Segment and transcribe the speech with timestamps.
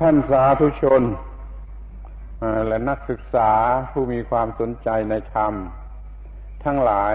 [0.00, 1.02] ท่านสาธุชน
[2.66, 3.50] และนักศึกษา
[3.90, 5.52] ผู้มีความสนใจในธรรม
[6.64, 7.14] ทั้งหลาย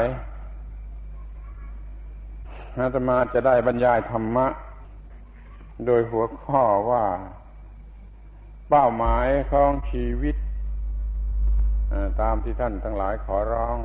[2.77, 4.47] อาตมาจะได้บรรยายธรรมะ
[5.85, 7.05] โดยหัวข้อว่า
[8.69, 10.35] เป้าหมายของชีวิต
[12.21, 13.77] ตามที่ท่านทั้งหลายขอร้อง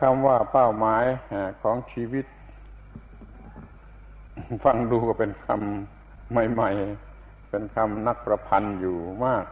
[0.00, 1.04] คำว่าเป้าหมาย
[1.62, 2.26] ของชีวิต
[4.64, 6.70] ฟังดูก็เป็นคำใหม่
[7.10, 9.44] ๆ เป็นคำนักประพันธ์อยู่มาก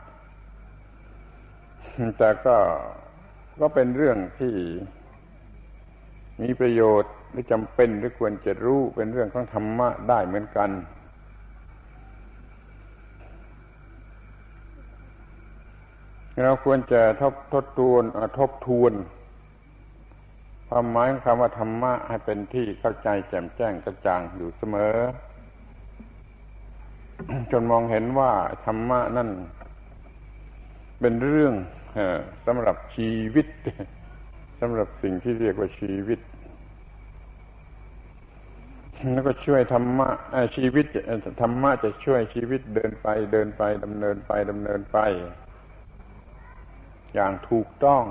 [2.19, 2.57] แต่ก็
[3.61, 4.55] ก็เป็นเรื่องที่
[6.43, 10.71] มีประโยชน์หรือจำเป็นหรือควรจะรู้เป็นเรื่องของธรรมะได้เหมือนกัน
[16.45, 18.03] เราควรจะทบทบทวน
[18.39, 18.93] ทบทวน
[20.69, 24.97] ความหมายของคำว่าธรรมะให้เป็นที่เข้าใจแจ่มแจ้งกระจ่างอยู่เสมอ
[27.53, 28.33] จนมองเห็นว่า
[28.67, 29.29] ธรรมะนั่น
[31.01, 31.55] เป็นเรื่อง
[32.47, 33.47] สำหรับชีวิต
[34.61, 36.21] สำหรับสิ่งที่เรียกว่าชีวิต
[39.13, 40.09] แล้วก็ช่วยธรรมะ
[40.57, 40.87] ชีวิต
[41.43, 44.99] ธรรมะจะช่วยชีวิตเดินไปเดินไปดำเนินไปดำเนินไป
[47.15, 48.03] อย่างถูกต้อง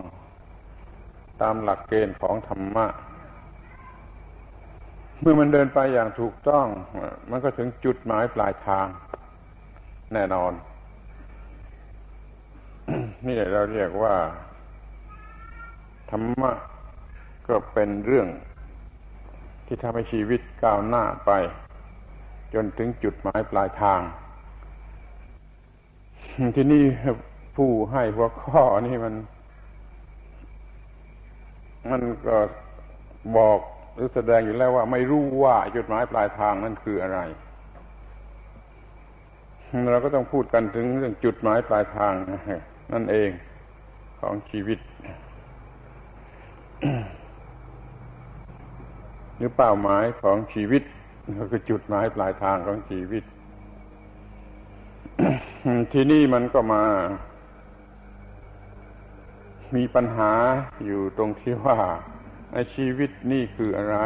[1.42, 2.88] ตามหลักเกณฑ์ของธรรมะ
[5.22, 6.68] เมื่อมันเดินไปอย่างถูกต้อง
[7.30, 8.88] มันก็ถึงจุดหมายปลายทาง
[10.14, 10.54] แน่นอน
[13.26, 14.16] นี่เราเรียกว่า
[16.12, 16.52] ธรรมะ
[17.48, 18.28] ก็เป็นเรื่อง
[19.66, 21.32] ที่ทำให้ชีวิตก้าวหน้าไป
[22.54, 24.02] จนถึงจุดหมายปลายทาง
[26.56, 26.84] ที่นี่
[27.56, 29.14] ผู้ให้หัวข้อนี่มัน
[31.92, 32.38] มันก็
[33.38, 33.60] บอก
[33.96, 37.20] หรือแสดงอยู่แล้วว่าไม่รู้ว่าจุดหมายปลายทางนั่นคืออะไร
[39.92, 42.14] เราก็ต้องพูดกันถึงเรื่องจุดหมายปลายทาง
[42.94, 43.30] นั่นเอง
[44.20, 44.80] ของชีวิต
[49.38, 50.84] หรือเป้าหมายของชีวิต
[51.40, 53.24] ก็คือจุดหมายปลายทางของชีวิต
[55.94, 56.84] ที่นี่มันก็มา
[59.76, 60.34] มีปัญหา
[60.86, 61.80] อยู่ตรงที่ว่า
[62.74, 63.98] ชีวิตนี่คืออะไร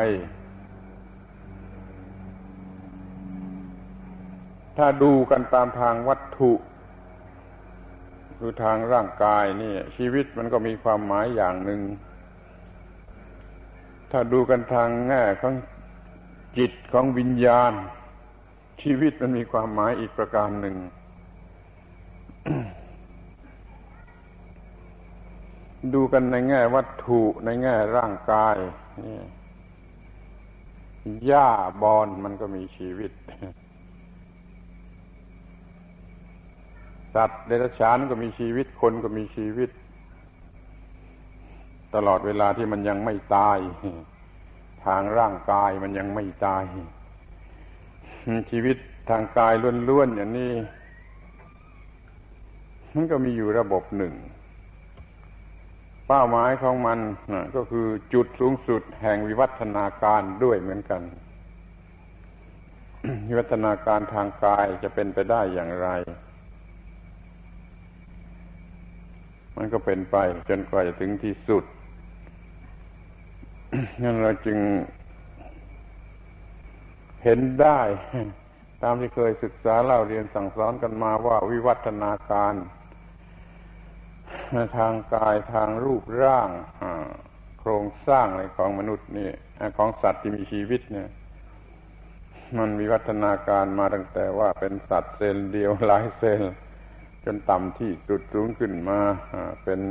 [4.77, 6.51] ถ้าดูกันตามทางวัตถุ
[8.37, 11.81] คือทางร่างกายนี่ชีวิตมันก็มีความหมายอย่างหนึ่ง
[14.11, 15.53] ถ้าดูกันทางแง่ของ
[16.57, 17.73] จิตของวิญญาณ
[18.81, 20.75] ชีวิตมันมีความหมายอีกประการหนึ่ง
[25.93, 28.57] ดูกันในแง่วัตถุในแง่ร่างกาย
[29.03, 29.17] นี่
[31.25, 31.49] หญ้า
[31.81, 33.11] บอนมันก็มีชีวิต
[37.15, 39.69] สัตว์เดรัจฉานก็มีชีวิตคนก็มีชีวิต
[41.95, 43.57] ตลอดเวลาที่มันยังไม่ตาย
[44.85, 46.63] ทางร่างกายมันยังไม่ตาย
[48.51, 48.77] ชีวิต
[49.09, 49.53] ทางกาย
[49.89, 50.53] ล้วนๆอย่างนี้
[52.93, 54.13] มันก็มีอยู่ระบบหนึ่ง
[56.13, 56.99] เป้าหมายของมัน
[57.55, 61.01] ก็คือจุดสูงสุดแห่งวิวัฒนาการด้วยเหมือนกัน
[63.27, 65.87] วิวัฒนาการทางกายจะเป็นไปได้อย่างไร
[69.57, 70.17] มันก็เป็นไป
[70.49, 71.63] จนกว่าจะถึงที่สุด
[74.03, 74.57] นั่นเราจึง
[77.23, 77.79] เห็นได้
[78.83, 82.55] ตามที่เคยศึกษาเล่าเรียนสั่งสอนกันมาว่าวิวัฒนาการ
[84.77, 86.49] ทางกายทางรูปร่าง
[87.59, 89.29] โครงสร้างอะไรของมนุษย์นี่
[89.77, 91.09] ของสัตว์ที่มีชีวิตเนี่ย
[92.57, 96.53] มันวิวัฒนาการมาตั้งแต่ว่าเป็นสัตว์เซลล์เดียวหลายเซลล์
[97.25, 98.99] จนต่ำที่สุดสูงขึ้นมา
[99.63, 99.81] เป็น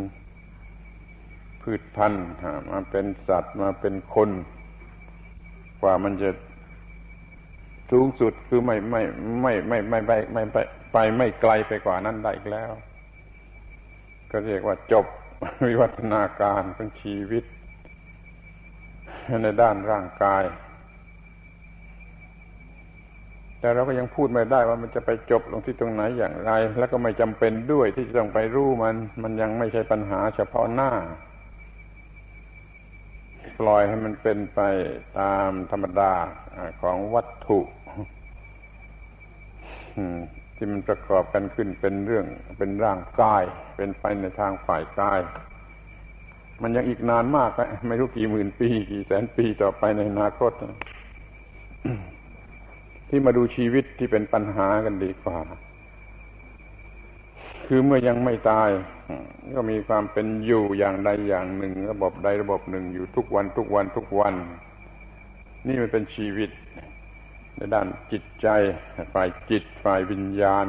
[1.63, 2.27] พืชพันธุ์
[2.71, 4.31] มาเป็นสัตว์มาเป็นคน
[5.83, 6.31] กว่ามันจะ
[7.91, 9.03] สูงสุดคือไม่ไม่
[9.43, 10.57] ไม่ไม่ไม่ไปไม่ไป
[10.93, 12.73] ไปไม่ไกลไปกว่านั้นได้อีกแล้ว
[14.33, 15.07] ก็เรียกว่าจบ
[15.67, 17.45] วิวัฒนาการของชีวิต
[19.43, 20.45] ในด้านร่างกาย
[23.61, 30.91] แต่เราก็ยังพูดไม่ได้ว่ามันจะไปจบลงที่ตรงไหนอย่างไร แล้วก็ไม่จำเป็นด้วยที่จะต้องไปรู้มัน มันยังไม่ใช่ปัญหาเฉพาะหน้า
[33.59, 34.61] ปล่อยให้มันเป็นไป
[35.19, 36.13] ตามธรรมดา
[36.83, 37.61] ของวัตถุ
[40.63, 42.27] ที่มันประกอบกันขึ้นเป็นเรื่อง
[42.59, 43.43] เป็นร่างกาย
[43.77, 45.21] เป็นไปในทางฝ่ายกาย
[46.63, 47.51] มันยังอีกนานมาก
[47.89, 50.53] ไม่รู้กี่หมื่นปี กี่แสนปีต่อไปในอนาคต
[53.09, 55.39] ที่มาดูชีวิตที่เป็นปัญหากันดีกว่า
[57.67, 58.69] คือเมื่อยังไม่ตาย
[59.57, 64.35] ก็มีความเป็นอยู่อย่างใดอย่างหนึ่ง ระบบใดระบบหนึ่งอยู่ทุกวันทุกวันทุกวัน
[65.67, 66.51] นี่มันเป็นชีวิต
[67.57, 68.49] ในด้านจิตใจ
[69.15, 70.67] ฝ่ายจิต ฝ่ายวิญญาณ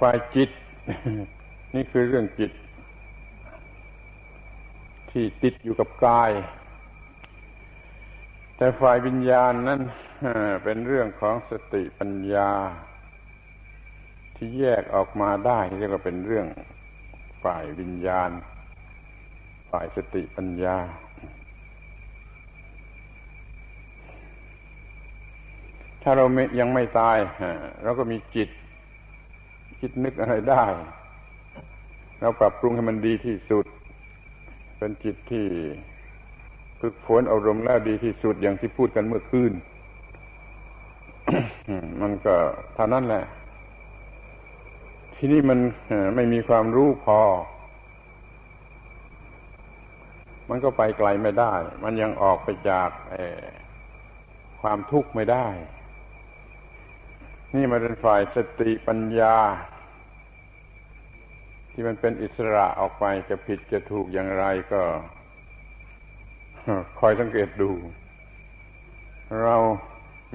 [0.00, 0.50] ฝ่ายจิต
[1.74, 2.52] นี่คือเรื่องจิต
[5.10, 6.30] ที่ติดอยู่กับกาย
[8.56, 9.80] แต่ฝ่ายวิญญาณนั้น
[10.64, 12.50] เป็นเรื่องของสติปัญญา
[14.36, 16.46] ที่แยกออกมาได้เรียกว่าเป็นเรื่อง
[17.44, 18.30] ฝ่ายวิญญาณ
[19.70, 20.76] ฝ่ายสติปัญญา
[26.02, 26.24] ถ้าเรา
[26.60, 27.18] ยังไม่ตาย
[27.82, 28.48] เราก็มีจิต
[29.80, 30.64] คิดนึกอะไรได้
[32.20, 33.66] เราปรับปรุงให้มันดีที่สุด
[34.78, 35.46] เป็นจิตที่
[36.80, 39.52] ฝึกฝนอารมณ์แล้วดีที่สุดอย่างที่พูดกันเมื่อคืน
[42.00, 42.36] มันก็
[42.74, 43.24] เท่านั้นแหละ
[45.16, 45.58] ที่นี่มัน
[46.14, 47.20] ไม่มีความรู้พอ
[50.48, 52.90] มันก็ไปไกลไม่ได้ มันยังออกไปจาก
[54.60, 55.46] ความทุกข์ไม่ได้
[57.54, 59.36] นี่มันเป็นฝ่ายสติปัญญา
[61.70, 64.82] ที่มันเป็นอิสระออกไปจะผิดจะถูกอย่างไรก็
[67.00, 67.70] คอยสังเกตดู
[69.42, 69.56] เรา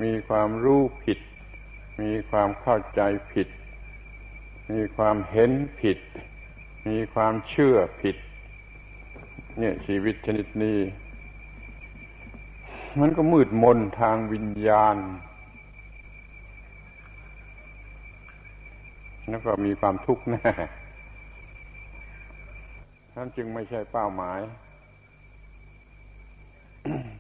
[0.04, 1.20] มีความรู้ผิด
[2.02, 3.02] มีความเข้าใจ
[3.34, 3.48] ผิด
[4.72, 6.00] มีความเห็นผิด
[6.88, 8.18] มีความเชื่อผิด
[9.60, 10.80] เนี่ยชีวิตชนิดนี้
[13.00, 14.96] มันก็มืดมนทางวิญญาณ
[19.30, 20.52] แล้วก็มีความทุกข์แน่
[23.16, 24.40] นั่นจึงไม่ใช่เป้าหมาย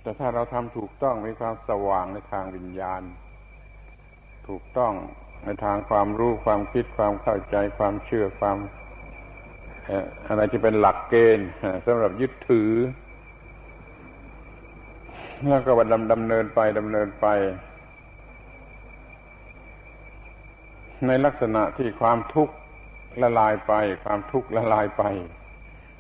[0.02, 3.02] แต่ถ้าเราทำถูกต้องมีความสว่างในทางวิญญาณ
[4.48, 4.94] ถูกต้อง
[5.46, 8.58] ในทางความรู้ความคิดความเข้าใจความเชื่อความ
[10.28, 11.48] อะไรที่เป็นหลักเกณฑ์
[11.86, 12.72] สำหรับยึดถือ
[15.50, 17.28] แล้วก็ดำดำเนินไปดำเนินไป
[21.06, 22.56] ในลักษณะที่ความทุกข์
[23.22, 23.74] ละลายไป
[24.06, 25.04] ความทุกข์ละลายไป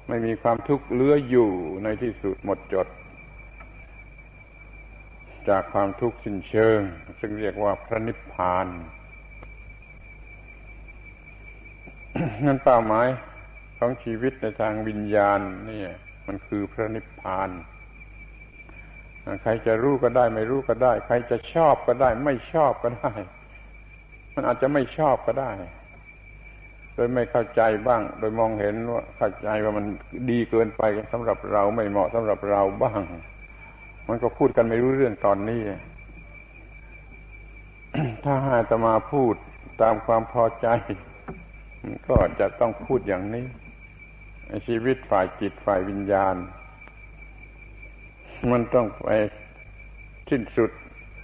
[0.07, 1.49] ไม่มีความทุกข์เหลืออยู่
[1.83, 2.87] ในที่สุดหมดจด
[5.49, 6.79] จากความทุกข์สิ้นเชิง
[7.19, 8.67] ซึ่งเรียกว่าพระนิพพาน
[12.45, 13.07] นั่นเป้าหมาย
[13.77, 15.39] ของชีวิตในทางวิญญาณ
[15.69, 15.81] นี่
[16.27, 17.49] มันคือพระนิพพาน
[19.43, 23.13] ใครจะรู้ก็ได้ ไม่รู้ก็ได้ ใครจะชอบก็ได้ ไม่ชอบก็ได้
[24.39, 25.51] มันอาจจะไม่ชอบก็ได้
[26.93, 29.85] โดยไม่เข้าใจบ้าง โดยมองเห็นว่าเข้าใจว่ามัน
[30.31, 30.81] ดีเกินไป
[31.11, 33.01] สำหรับเราไม่เหมาะสำหรับเราบ้าง
[34.07, 35.61] มันก็พูดกันไม่รู้เรื่องตอนนี้
[38.23, 39.33] ถ้าหาจะมาพูด
[39.81, 40.67] ตามความพอใจ
[42.07, 43.45] ก็จะต้องพูดอย่างนี้
[44.67, 46.35] ชีวิตฝ่ายจิตฝ่ายวิญญาณ
[48.51, 49.07] มันต้องไป
[50.29, 50.71] สิ้นสุด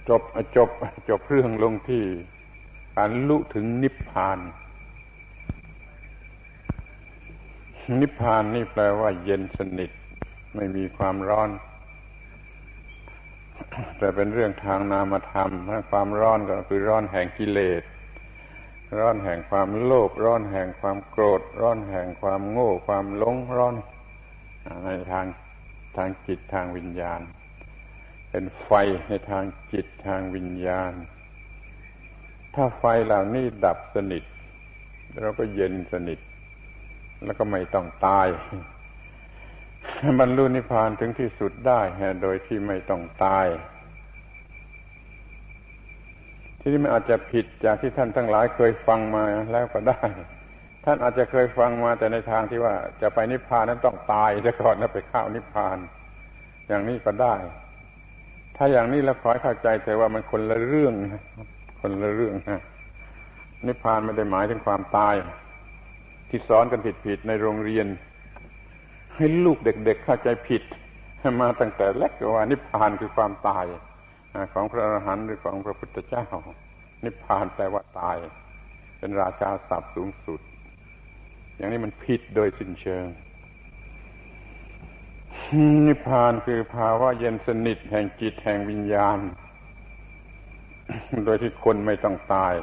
[0.08, 0.22] จบ
[0.56, 0.68] จบ
[1.08, 2.04] จบเรื่องลงที่
[2.96, 4.38] การลุถึงนิพพาน
[8.00, 9.90] นิพพานนี่แปลว่า เย็นสนิท
[10.54, 11.50] ไม่มีความร้อน
[13.98, 15.50] แต่เป็นเรื่องทางนามธรรม
[15.90, 17.82] ความร้อนก็คือร้อนแห่งกิเลส
[18.98, 23.74] ร้อนแห่งความโลภร้อนแห่งความโกรธ ร้อนแห่งความโง่ ความหลงร้อน
[24.84, 25.26] ในทาง
[25.96, 27.20] ทางจิตทางวิญญาณ
[28.30, 28.70] เป็นไฟ
[29.08, 30.92] ในทางจิตทางวิญญาณ
[32.54, 34.22] ถ้าไฟเหล่านี้ดับสนิท
[35.20, 36.18] เราก็เย็นสนิท
[37.24, 38.28] แล้วก็ไม่ต้องตาย
[40.20, 41.80] บรรลุนิพพานถึงที่สุดได้
[42.22, 43.46] โดยที่ไม่ต้องตาย
[46.60, 50.02] ที่นี้มันอาจจะผิดจากที่ท่านทั้งหลายเคยฟังมาแล้วก็ได้
[50.84, 55.78] ท่านอาจจะเคยฟังมาแต่ในทางที่ว่าจะไปนิพพานนั้นต้องตายซะก่อนแล้วไปเข้านิพพาน
[56.68, 57.34] อย่างนี้ก็ได้
[58.56, 60.94] ถ้าอย่างนี้แล้วขอให้เข้าใจเถอะว่ามันคนละเรื่อง
[61.86, 62.60] คนละเรื่องนะ
[63.66, 65.14] นิพพานไม่ได้หมายถึงความตาย
[66.28, 67.86] ที่สอนกันผิดๆในโรงเรียน
[69.16, 70.62] ให้ลูกเด็กๆเข้าใจผิด
[71.40, 73.64] มาตั้งแต่แรกว่า นิพพานคือความตาย
[74.52, 76.26] ของพระอรหันต์หรือของพระพุทธเจ้า
[77.04, 78.16] นิพพานแปลว่าตาย
[78.98, 80.40] เป็นราชาศัพท์สูงสุด
[81.56, 83.04] อย่างนี้มันผิดโดยสิ้นเชิง
[85.86, 89.18] นิพพานคือภาวะเย็นสนิทแห่งจิตแห่งวิญญาณ
[91.24, 92.54] โดยที่คนไม่ต้องตาย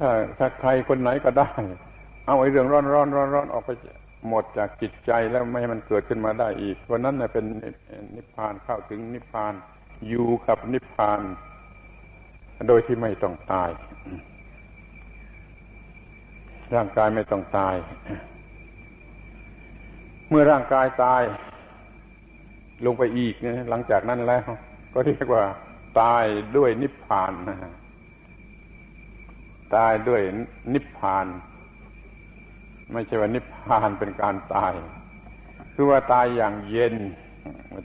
[0.00, 1.50] ถ้าถ้าใครคนไหนก็ได้
[2.26, 3.70] เอาไอ้เรื่องร้อนร้อนร้อนร้อนออกไป
[4.28, 7.44] หมดจากจิตใจแล้วไม่ให้มันเกิดขึ้นมาได้อีกคนนั้นเป็น
[8.14, 9.54] นิพพานเข้าถึงนิพพาน
[10.08, 11.20] อยู่กับนิพพาน
[12.68, 13.70] โดยที่ไม่ต้องตาย
[16.74, 17.76] ร่างกายไม่ต้องตาย
[20.28, 21.22] เมื่อร่างกายตาย
[22.86, 24.44] ลงไปอีกเนี่ยหลังจากนั้นแล้ว
[24.92, 25.44] ก็เรียกว่า
[26.00, 26.24] ตาย
[26.56, 27.58] ด้วยนิพพานนะ
[29.76, 30.22] ตายด้วย
[30.72, 31.26] นิพพาน
[32.92, 34.74] ไม่ใช่ว่านิพพานเป็นการตาย
[35.74, 36.94] คือว่าตายอย่างเย็น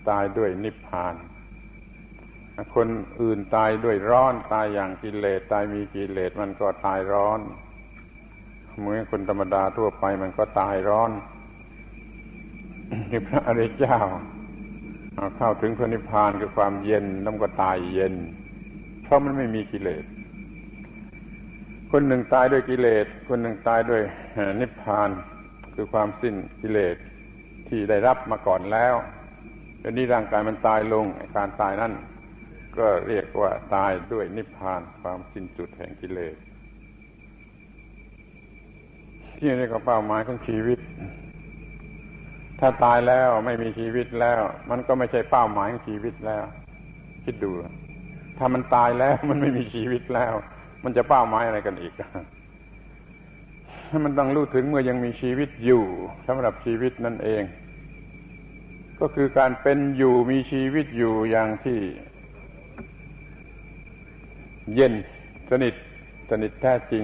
[0.09, 1.15] ตายด้วยนิพพาน
[2.75, 2.87] คน
[3.21, 7.39] อื่นตายด้วยร้อนตายอย่างกิเลสตายมีกิเลสมันก็ตายร้อน
[8.79, 11.11] เหมือนคนธรรมดาทั่วไปมันก็ตายร้อน
[13.11, 13.99] นี่พระอริยเจ้า
[15.37, 18.13] เข้าถึงพระนิพพานคือความเย็นแล้วก็ตายเย็น
[19.03, 20.03] เพราะมันไม่มีกิเลส
[21.91, 24.01] คนหนึ่งตายด้วยกิเลส คนหนึ่งตายด้วย
[24.61, 25.09] นิพพาน
[25.75, 26.95] คือความสิ้นกิเลส
[27.67, 28.95] ที่ได้รับมาก่อนแล้ว
[29.79, 31.05] เดี๋ยวนี้ร่างกายมันตายลง
[31.37, 31.93] การตายนั่น
[32.77, 36.35] ก็เรียกว่าตายด้วยนิพพานความสิ้นสุดแห่งกิเลส
[39.37, 40.79] ที่นี่ก็เป้าหมายของชีวิต
[42.59, 46.43] ถ้าตายแล้วไม่มีชีวิตแล้ว มันก็ไม่ใช่เป้าหมายของชีวิตแล้ว
[47.25, 47.51] คิดดู
[48.37, 50.33] ถ้ามันตายแล้วมันไม่มีชีวิตแล้ว
[50.83, 51.93] มันจะเป้าหมายอะไรกันอีก
[54.05, 55.83] มันต้องรู้ถึงเมื่อยังมีชีวิตอยู่
[56.27, 57.43] สำหรับชีวิตนั่นเอง
[58.99, 61.79] ก็คือการเป็นอยู่มีชีวิตอยู่อย่างที่
[64.75, 64.93] เย็น
[65.49, 65.73] สนิท
[66.29, 67.03] สนิทแท้จริง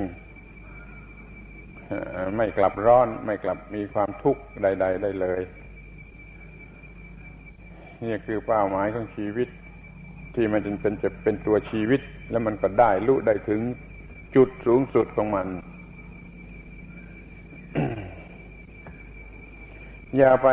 [2.38, 5.41] ไม่กลับร้อนไม่กลับมีความทุกข์ใด ๆ ได้เลย
[8.03, 9.50] นี่คือเป้าหมายของชีวิต
[10.35, 13.62] ที่มันจะเป็นจะเป็นตัวชีวิต แล้วมันก็ได้รู้ได้ถึง
[14.35, 15.47] จุดสูงสุดของมัน
[20.17, 20.47] อย่าไป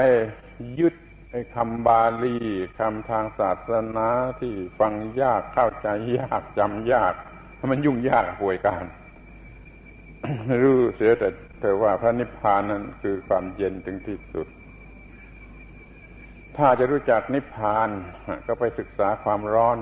[0.81, 0.95] ยึด
[1.31, 2.37] ไอ้คำบาลี
[2.79, 4.09] คำทางศาสนา
[4.41, 4.93] ที่ฟัง
[5.23, 7.15] ยากเข้าใจยากจำยาก
[7.71, 8.85] มันยุ่งยากป่วยการ
[10.63, 11.29] รู้เสียแต่
[11.61, 14.49] แต่ว่าพระนิพพานนั้นคือความเย็นถึงที่สุด
[16.57, 17.89] ถ้าจะรู้จักนิพพาน
[18.47, 19.79] ก็ไปศึกษาความร้อน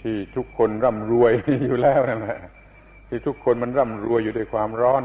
[0.00, 1.32] ที่ทุกคนร่ำรวย
[1.64, 2.38] อยู่แล้วนั่นแหละ
[3.08, 5.02] ที่ทุกคนมันร่ำรวยอยู่ด้วยความร้อน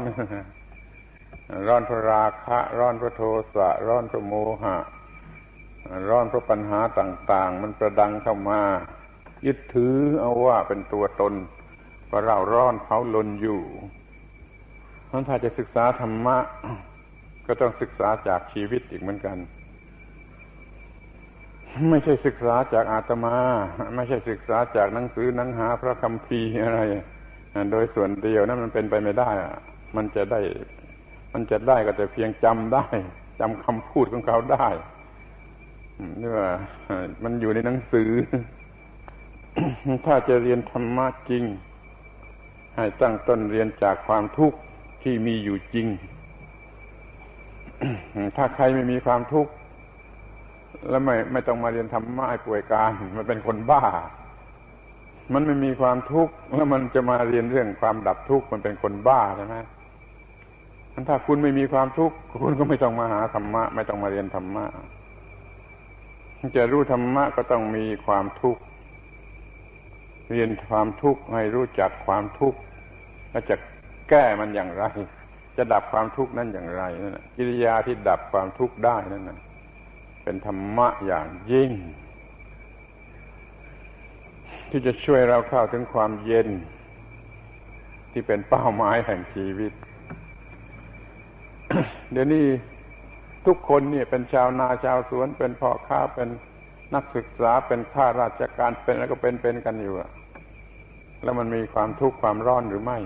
[1.68, 3.22] ร้อนพระราคะ ร้อนพระโท
[3.54, 4.76] สะ ร้อนพระโมหะ
[6.08, 8.60] ร้อนเพราะปัญหาต่าง ๆ มันประดังเข้ามา
[9.46, 11.32] ยึดถือเอาว่าเป็นตัวตน
[12.12, 13.60] ว่าเราร้อนเผาลนอยู่
[15.06, 16.36] เพราะถ้าจะศึกษาธรรมะ
[17.46, 19.36] ก็ต้องศึกษาจากชีวิตอีกเหมือนกัน
[21.90, 23.36] ไม่ใช่ศึกษาจากอาตมา
[23.96, 26.80] ไม่ใช่ศึกษาจากหนังสือหนังหาพระคัมภีร์อะไร
[27.72, 29.30] โดยส่วนเดียวนั้นมันเป็นไปไม่ได้
[29.96, 30.40] มันจะได้
[31.32, 32.86] มันจะได้ก็แต่เพียงจำได้
[33.40, 34.68] จำคำพูดของเขาได้
[36.20, 36.48] นี่ว่า
[37.22, 38.10] มันอยู่ในหนังสือ
[40.06, 41.44] ถ้าจะเรียนธรรมะจริง
[42.76, 44.58] ให้ตั้งต้นเรียนจากความทุกข์
[45.02, 45.86] ที่มีอยู่จริง
[48.36, 49.52] ถ้าใครไม่มีความทุกข์
[50.90, 53.82] แล้วไม่ไม่ต้องมาเรียนธรรมะป่วยการ มันเป็นคนบ้า
[55.32, 59.56] มันไม่มีความทุกข์แล้วมันจะมาเรียนเรื่องความดับทุกข์มันเป็นคนบ้าใช่ไหม
[61.08, 64.64] ถ้าคุณไม่มีความทุกข์คุณก็ไม่ต้องมาหาธรรมะ ไม่ต้องมาเรียนธรรมะ
[66.56, 68.62] จะรู้ธรรมะก็ต้องมีความทุกข์
[70.30, 72.58] เรียนความทุกข์ให้รู้จักความทุกข์
[73.30, 73.56] แล้วจะ
[74.08, 74.84] แก้มันอย่างไร
[75.56, 79.38] จะดับความทุกข์นั้นอย่างไรนั่นกิริยาที่ดับความทุกข์ได้นั่นนะ
[80.24, 81.70] เป็นธรรมะอย่างยิ่ง
[84.70, 86.48] ที่จะช่วยเราเข้าถึงความเย็น
[88.12, 89.72] ที่เป็นเป้าหมายแห่งชีวิต
[92.12, 92.46] เดี๋ยวนี้
[93.46, 96.28] ทุกคนเนี่ยเป็นชาวนาชาวสวนเป็นพ่อค้าเป็น
[96.94, 99.94] นักศึกษาเป็นข้าราชการเป็นแล้วก็เป็นเป็นกันอยู่
[101.22, 102.98] แล้วมันมีความทุกข์ความร้อนหรือไม่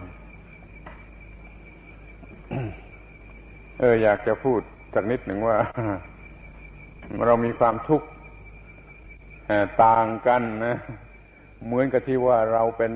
[3.81, 4.61] เออ อยากจะพูด
[4.95, 5.57] สักนิดหนึ่งว่า
[7.27, 8.07] เรามีความทุกข์
[9.85, 10.77] ต่างกันนะ
[11.67, 12.93] เหมือนกับที่ว่าเราเป็น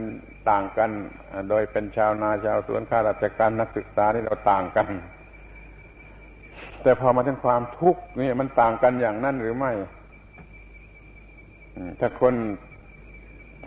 [0.50, 0.90] ต่างกัน
[1.50, 4.87] โดยเป็นชาวนาชาวสวนข้าราชการนักศึกษาที่เราต่างกัน
[6.82, 9.73] แต่พอมาถึงความทุกข์นี่มันต่างกันอย่างนั้นหรือไม่
[12.00, 12.35] ถ้าคน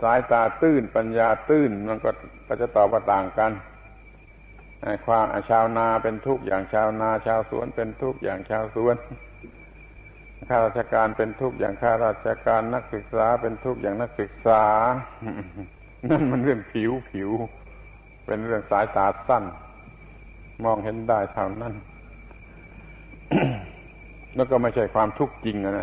[0.02, 2.10] สายตาตื้นปัญญาตื้นมันก็
[2.46, 3.52] ก็จะตอบว่าต่างกัน
[5.06, 8.96] ความชาวนาเป็นทุกข์อย่างชาวนาชาวสวนเป็นทุกข์อย่างชาวสวน
[10.48, 14.62] ข้าราชการเป็นทุกข์อย่างข้าราชการนักศึกษาเป็นทุกข์อย่างนักศึกษา
[16.10, 17.30] นั่นมันเรื่องผิวผิว
[18.26, 19.44] เป็นเรื่องสายตาสั้น
[20.64, 21.74] มองเห็นได้เท่านั้น
[24.36, 25.74] แล้วก็ไม่ใช่ความทุกข์จริงอะ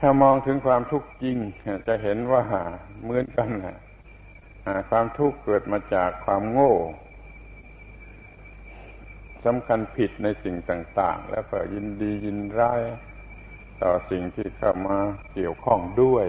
[0.00, 1.36] ถ้ามองถึงความทุกข์จริง
[1.86, 2.42] จะเห็นว่า
[3.02, 3.78] เหมือนกันนะ
[4.90, 6.74] ความทุกข์เกิดมาจากความโง่
[9.44, 12.82] สำคัญผิดในสิ่งต่าง ๆ แล้วก็ยินดียินร้าย
[13.82, 14.98] ต่อสิ่งที่เข้ามา
[15.34, 16.26] เกี่ยวข้องด้วย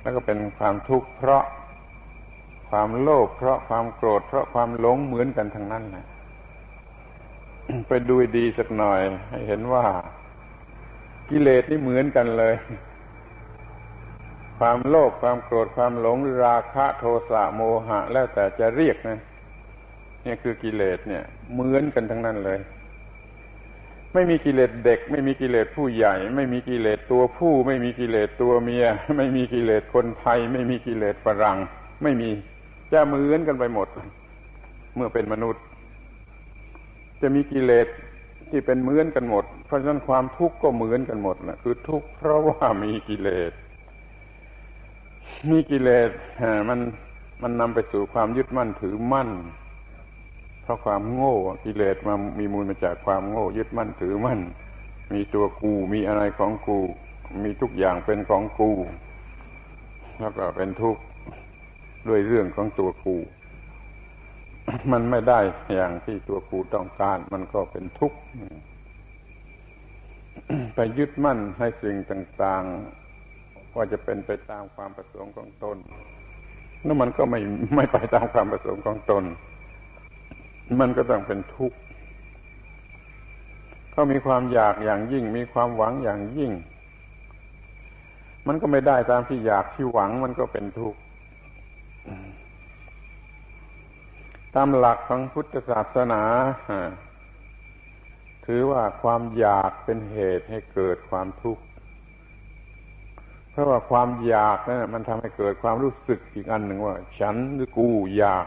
[0.00, 1.44] แล้วก็เป็นความทุกข์เพราะ
[2.70, 6.06] ความโลภเพราะความโกรธเพราะความหลงเหมือนกันทั้งนั้นนะ
[7.88, 9.00] ไปดูดีสักหน่อย
[9.30, 9.84] ให้เห็นว่า
[11.30, 12.54] กิเลสนี่เหมือนกันเลย
[14.58, 19.18] ความโลภความโกรธความหลงราคะโทสะโมหะ แล้วแต่จะเรียกนะ
[20.24, 22.58] นี่คือกิเลสเนี่ย เหมือนกันทั้งนั้นเลย
[24.14, 31.56] ไม่มีกิเลสเด็ก ไม่มีกิเลสผู้ใหญ่ ไม่มีกิเลสตัวผู้ ไม่มีกิเลสตัวเมีย ไม่มีกิเลสคนไทย ไม่มีกิเลสฝรั่ง
[32.02, 32.30] ไม่มี
[32.92, 33.88] จะเหมือนกันไปหมด
[34.94, 35.62] เมื่อเป็นมนุษย์
[37.20, 37.86] จะมีกิเลส
[38.56, 43.52] ที่เป็นเหมือนกันหมด เพราะฉะนั้นความทุกข์ก็เหมือนกันหมดนะคือทุกข์เพราะว่ามีกิเลส
[45.50, 46.10] มีกิเลส
[46.68, 46.80] มัน
[47.42, 49.30] มันนำไปสู่ความยึดมั่นถือมั่น
[50.62, 54.40] เพราะความโง่กิเลสมามีมูลมาจากความโง่ ยึดมั่นถือมั่น
[55.12, 56.78] มีตัวกูมีอะไรของกู
[57.44, 58.70] มีทุกอย่างเป็นของกู
[60.18, 61.02] แล้วก็เป็นทุกข์
[62.08, 63.16] ด้วยเรื่องของตัวกู
[64.92, 65.40] มันไม่ได้
[65.74, 68.18] อย่างที่ตัวกูต้องการ มันก็เป็นทุกข์
[70.74, 72.62] ไปยึดมั่นให้สิ่งต่าง
[73.20, 75.76] ๆ ว่าจะเป็นไปตามความประสงค์ของตน
[76.84, 77.40] นั่นมันก็ไม่
[77.76, 79.24] ไม่ไปตามความประสงค์ของตน
[80.80, 81.76] มันก็ต้องเป็นทุกข์
[83.92, 86.52] เขามีความอยากอย่างยิ่ง มีความหวังอย่างยิ่ง
[88.46, 90.98] มันก็ไม่ได้ตามที่อยากที่หวัง มันก็เป็นทุกข์
[94.56, 96.22] ตามหลักของพุทธศาสนา
[98.46, 101.62] ถือว่าความอยากเป็นเหตุให้เกิดความทุกข์
[103.50, 108.46] เพราะว่าความอยากนั่นมันทำให้เกิดความรู้สึกอีกอันหนึ่งว่า ฉันหรือกูอยาก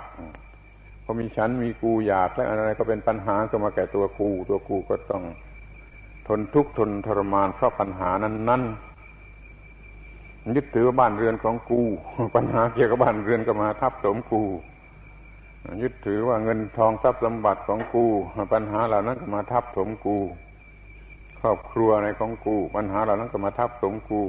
[1.03, 5.23] พอมีฉันมีกูอยากแล้วอะไรก็เป็นปัญหาก็มาแก่ตัวกู ตัวกูก็ต้อง
[6.27, 11.81] ทนทุกข์ทนทรมานเพราะปัญหานั้นๆยึดถือว่าบ้านเรือนของกู
[12.35, 14.43] ปัญหาเกี่ยวกับบ้านเรือนก็มาทับถมกู
[15.81, 18.05] ยึดถือว่าเงินทองทรัพย์สมบัติของกู
[18.53, 20.17] ปัญหาเหล่านั้นก็มาทับถมกู
[21.39, 24.21] ครอบครัวในของกู ปัญหาเหล่านั้นก็มาทับถมกู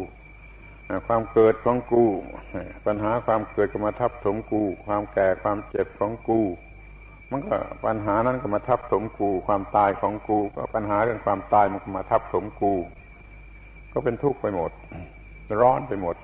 [1.07, 2.05] ความเกิดของกู
[2.87, 6.40] ปัญหาความเกิดก็มาทับถมกู ความแก่ความเจ็บของกู
[7.31, 12.73] มันก็ปัญหานั้นก็มาทับถมกู ความตายของกู ก็ปัญหาเรื่องความตายมันก็มาทับถมกู
[13.93, 14.71] ก็เป็นทุกข์ไปหมด
[15.61, 16.16] ร้อนไปหมด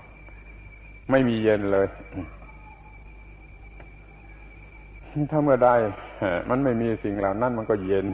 [1.10, 1.86] ไม่มีเย็นเลย
[5.30, 5.70] ถ้าเมื่อใด
[6.50, 8.06] มันไม่มีสิ่งเหล่านั้นมันก็เย็น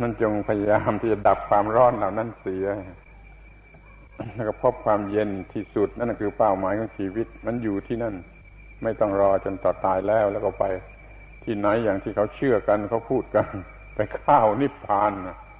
[0.00, 2.66] นั่นจงพยายามที่จะดับความร้อนเหล่านั้นเสีย
[4.34, 8.14] แล้วก็พบความเย็นที่สุด นั่นคือเป้าหมายของชีวิต มันอยู่ที่นั่น
[8.82, 10.64] ไม่ต้องรอจนต่อตายแล้วแล้วก็ไป
[11.44, 13.46] ที่ไหนอย่างที่เขาเชื่อกันเขาพูดกัน
[13.94, 15.12] ไปข้าวนิพพาน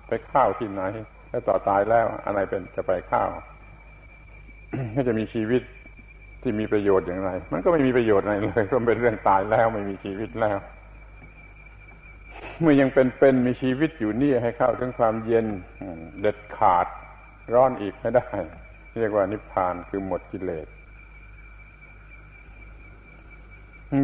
[0.08, 0.82] ไปข้าวที่ไหน
[1.30, 3.28] แล้วต่อตายแล้วอะไรเป็นจะไปข้าว
[4.96, 5.62] ก็จะมีชีวิต
[6.42, 10.58] ที่มีประโยชน์อย่างไร มันก็ไม่มีประโยชน์อะไรเลยก็เป็นเรื่องตายแล้วไม่มีชีวิตแล้ว
[12.60, 15.46] เมื่อยังเป็นเป็นมีชีวิตอยู่นี่ให้เข้าถึงความเย็น
[16.20, 16.86] เด็ดขาด
[17.54, 18.26] ร้อนอีกไม่ได้
[18.98, 20.66] เรียกว่านิพพานคือหมดกิเลส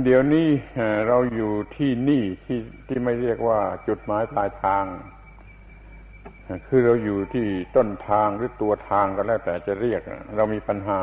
[0.05, 0.49] เดี๋ยวนี้
[1.09, 4.85] เราอยู่ที่นี่ที่ที่ไม่เรียกว่าจุดหมายปลายทาง
[6.66, 10.01] คือเราอยู่ที่ต้นทางหรือตัวทางก็แล้วแต่จะเรียก
[10.37, 11.01] เรามีปัญหา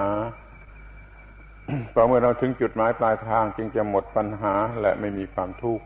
[1.93, 5.85] พอเมื่อเราถึงจุดหมายปลายทางจึงจะหมดปัญหาและไม่มีความทุกข์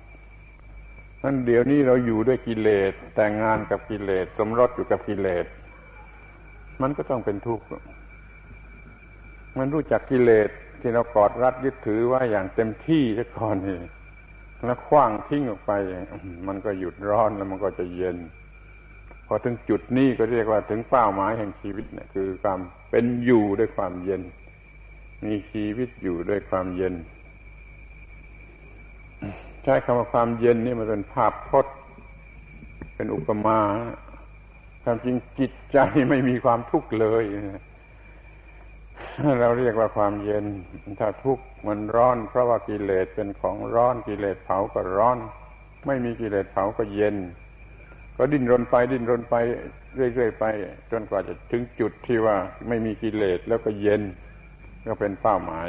[1.24, 5.46] นั้นเดี๋ยวนี้เราอยู่ด้วยกิเลสแต่งงานกับกิเลสสมรสอยู่กับกิเลส
[6.82, 7.65] มันก็ต้องเป็นทุกข์
[9.58, 10.50] มันรู้จักกิเลส
[10.82, 13.80] ที่เรากอดรัดยึดถือว่าอย่างเต็มที่ซะก่อนนี่
[14.65, 15.72] แล้วคว้างทิ้งออกไป
[16.48, 18.17] มันก็หยุดร้อนแล้วมันก็จะเย็น
[19.28, 24.22] พอถึงจุดนี้ก็เรียกว่าถึงเป้าหมายแห่งชีวิตเนี่ยคือความเป็นอยู่ด้วยความเย็น
[25.26, 26.94] มีชีวิตอยู่ด้วยความเย็น
[29.64, 31.76] ใช้คำว่าความเย็นนี่มันเป็นภาพพจน์
[32.96, 33.60] เป็นอุปมา
[34.84, 35.78] ความจริงจิตใจ
[36.10, 37.24] ไม่มีความทุกข์เลย
[39.40, 40.46] เราเรียกว่าความเย็น
[41.00, 45.18] ถ้าทุกข์มันร้อน เพราะว่ากิเลสเป็นของร้อนกิเลสเผาก็ร้อน
[45.86, 47.16] ไม่มีกิเลสเผาก็เย็น
[48.18, 49.36] ก็ดิ้นรนไปดิ้นรนไป
[49.96, 50.46] เรื่อยๆไป
[50.92, 52.36] จนกว่าจะถึงจุดที่ว่า
[52.68, 54.02] ไม่มีกิเลสแล้วก็เย็น
[54.86, 55.67] ก็เป็นเป้าหมาย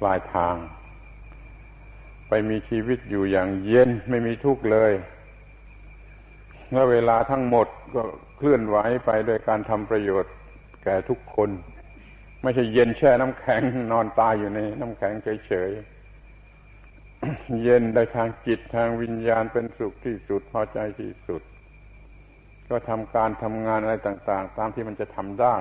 [0.00, 0.56] ปลายทาง
[2.28, 4.92] ไปมีชีวิตอยู่อย่างเย็นไม่มีทุกข์เลย
[6.72, 8.02] และเวลาทั้งหมดก็
[8.36, 10.32] เคลื่อนไหวไปโดยการทำประโยชน์
[10.84, 11.50] แก่ทุกคน
[12.42, 15.14] ไม่ใช่เย็นแช่น้ำแข็งนอนตายอยู่ในน้ำแข็ง
[15.46, 21.42] เฉยๆเย็นได้ทางจิตทางวิญญาณเป็นสุขที่สุดพอใจที่สุด
[22.74, 25.54] ก็ทำการทำงานอะไรต่าง ๆ ตามที่มันจะทำได้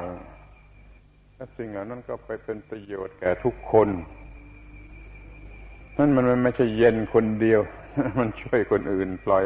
[1.36, 3.90] และสิ่งเหล่านั้นก็ไปเป็นประโยชน์แก่ทุกคน
[5.98, 7.62] นั่นมันไม่ใช่เย็นคนเดียว
[8.20, 9.46] มันช่วยคนอื่นปล่อย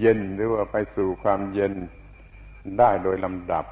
[0.00, 1.72] เย็นหรือว่าไปสู่ความเย็น
[2.78, 3.64] ได้โดยลำดับ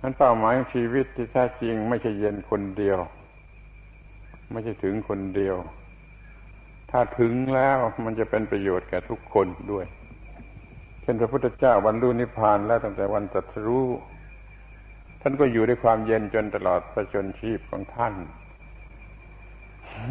[0.00, 2.98] นั้นเป้าหมายของชีวิตที่แท้จริง ไม่ใช่เย็นคนเดียว
[4.52, 5.56] ไม่ใช่ถึงคนเดียว
[6.90, 9.86] ถ้าถึงแล้วมันจะเป็นประโยชน์แก่ทุกคนด้วย
[11.10, 13.86] ช่นพระพุทธเจ้าบรรลุนิพพานแล้วตั้งแต่วันตรัสรู้
[15.20, 18.14] ท่านก็อยู่ด้วยความเย็นจนตลอดประชนชีพของท่าน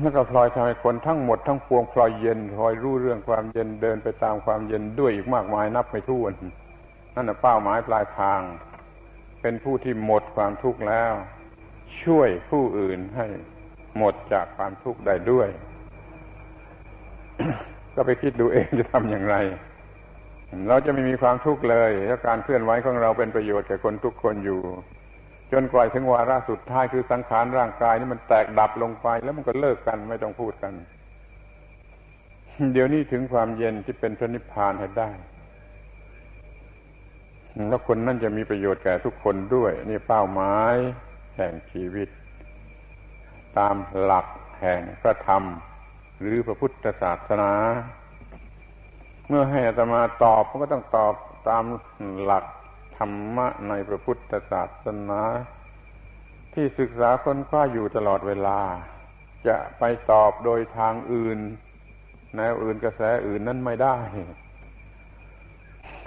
[0.01, 6.33] แล้วก็พลอยทำให้คนทั้งหมดทั้งปวงพลอยเย็นพลอยรู้เรื่องความเย็นเดินไปตามความเย็นด้วยอีกมากมายนับไม่ถ้วน
[7.15, 8.41] นั่นเป้าหมายปลายทาง
[9.41, 11.13] เป็นผู้ที่หมดความทุกข์แล้ว
[12.03, 13.27] ช่วยผู้อื่นให้
[13.97, 15.49] หมดจากความทุกข์ได้ด้วย
[17.95, 19.37] ก็ไปคิดดูเองจะทำอย่างไร
[20.69, 24.61] เราจะไม่มีความทุกข์เลยถ้าการเคลื่อนไหวของเราเป็นประโยชน์แก่คนทุกคนอยู่
[25.51, 30.73] จนกว่าถึงวาระสุดท้ายคือสังขารร่างกายนี่มันแตกดับลงไป แล้วมันก็เลิกกันไม่ต้องพูดกัน
[32.73, 35.09] เดี๋ยวนี้ถึงความเย็นที่เป็นพระนิพพานให้ได้
[37.69, 40.75] แล้วคนนั่นจะมีประโยชน์แก่ทุกคนด้วย นี่เป้าหมาย
[41.37, 42.09] แห่งชีวิต
[43.57, 44.27] ตามหลัก
[44.61, 45.43] แห่งพระธรรม
[46.21, 47.53] หรือพระพุทธศาสนา
[49.27, 51.13] เมื่อให้อาตมาตอบก็ต้องตอบ
[51.49, 51.63] ตาม
[52.23, 52.45] หลัก
[52.97, 55.21] ธรรมะในพระพุทธศาสนา
[56.53, 58.59] ที่ศึกษาค้นคว้าอยู่ตลอดเวลา
[59.47, 61.39] จะไปตอบโดยทางอื่น
[62.35, 63.97] แนวอื่นกระแสอื่นนั้นไม่ได้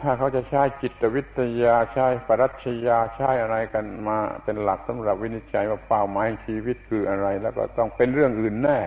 [0.00, 8.78] ถ้าเขาจะใช้จิตวิทยาใช้ปรัชญาใช้อะไรกันมาเป็นหลักสำหรับวินิจฉัยว่าเป้าหมายชีวิตคืออะไร แล้วก็ต้องเป็นเรื่องอื่นแน่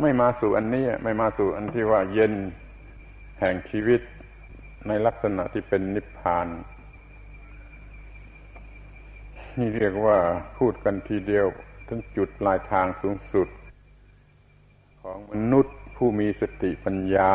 [0.00, 2.34] ไม่มาสู่อันนี้ไม่มาสู่อันที่ว่าเย็น
[3.40, 4.00] แห่งชีวิต
[4.88, 6.48] ในลักษณะที่เป็นนิพพาน
[9.58, 10.18] นี่เรียกว่า
[10.58, 11.46] พูดกันทีเดียว
[11.88, 13.48] ถึงจุดปลายทางสูงสุด
[15.02, 17.32] ของมนุษย์ผู้มีสติปัญญา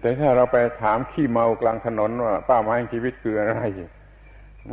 [0.00, 3.60] แต่ถ้าเราไปถามขี้เมากลางถนนว่าเป้าหมายแห่งชีวิตคืออะไร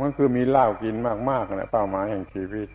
[0.00, 0.96] มันคือมีเหล้ากิน
[1.30, 2.68] มากๆนะเป้าหมายแห่งชีวิต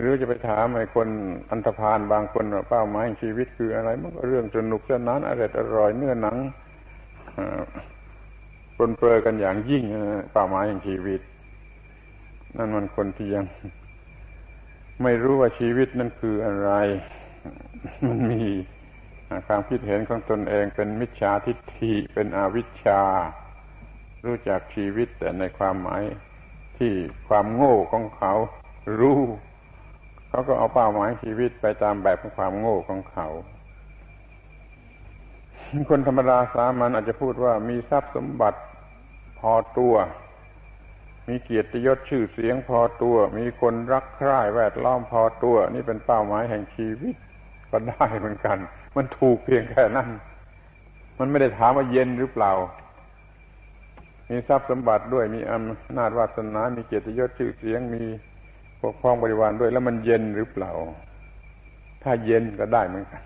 [0.00, 1.08] หรือจะไปถามไอ้คน
[1.50, 6.36] อันธพาลบางคนว่าเป้าหมายแห่งชีวิตคืออะไร มันก็เรื่องสนุกสนานอร่อยอร่อยเนื้อหนัง
[8.76, 9.82] ปนเปื้อกันอย่างยิ่ง
[10.32, 11.20] เป้าหมายแห่งชีวิต
[12.56, 13.44] นั่นมันคนที่ยัง
[15.02, 16.70] ไม่รู้ว่าชีวิตนั่นคืออะไร
[18.08, 18.44] มันมี
[19.46, 23.02] ความคิดเห็นของตนเองเป็นมิจฉาทิฏฐิเป็นอวิชชา
[24.24, 26.02] รู้จักชีวิตแต่ในความหมาย
[26.78, 26.92] ที่
[27.28, 28.32] ความโง่ของเขา
[29.00, 29.20] รู้
[30.32, 33.26] เขาก็เอาเป้าหมายชีวิตไปตามแบบของความโง่ของเขา
[35.90, 38.60] คนธรรมดาสามัญอาจจะพูดว่ามีทรัพย์สมบัติ
[39.38, 39.94] พอตัว
[41.28, 47.14] มีเกียรติยศชื่อเสียงพอตัว มีคนรักใคร่แวดล้อมพอตัว นี่เป็นเป้าหมายแห่งชีวิต
[47.70, 48.58] ก็ได้เหมือนกัน
[48.96, 50.08] มันถูกเพียงแค่นั้น
[51.18, 52.52] มันไม่ได้ถามว่าเย็นหรือเปล่า
[54.30, 58.04] มีทรัพย์สมบัติด้วย มีอำนาจวาสนา มีเกียรติยศชื่อเสียง มี
[58.84, 60.72] ปกครองบริวารด้วย แล้วมันเย็นหรือเปล่า
[62.02, 63.22] ถ้าเย็นก็ได้เหมือนกัน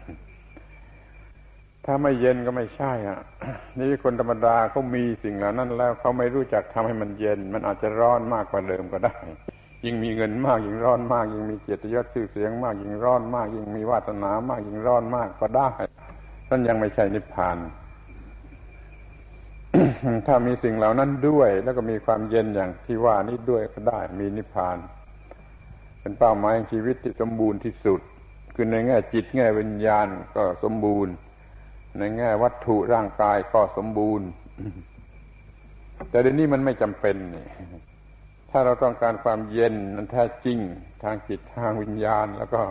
[1.84, 3.20] ถ้าไม่เย็นก็ไม่ใช่อะ
[3.78, 9.14] นี่คนธรรมดาเขามีสิ่งเหล่านั้น แล้วเขาไม่รู้จักทำให้มันเย็น มันอาจจะร้อนมากกว่าเดิมก็ได้
[9.84, 15.70] ยิ่งมีเงินมากยิ่งร้อนมาก ยิ่งมีเกียรติยศชื่อเสียงมาก ยิ่งร้อนมาก ยิ่งมีวาสนามาก ยิ่งร้อนมากก็ได้
[16.50, 17.56] นั่นยังไม่ใช่นิพพาน
[20.26, 24.76] ถ้ามีสิ่งเหล่านั้นด้วย แล้วก็มีความเย็นอย่างที่ว่านี้ด้วยก็ได้ มีนิพพาน
[26.06, 28.00] เป็นเป้าหมายของชีวิตที่สมบูรณ์ที่สุด
[28.54, 31.12] คือในแง่จิตแง่วิญญาณก็สมบูรณ์
[31.98, 34.26] ในแง่วัตถุร่างกายก็สมบูรณ์
[36.10, 37.16] แต่เดี๋ยวนี้มันไม่จำเป็น
[38.50, 40.58] ถ้าเราต้องการความเย็นนั้นแท้จริง
[41.02, 42.62] ทางจิตทางวิญญาณแล้วก็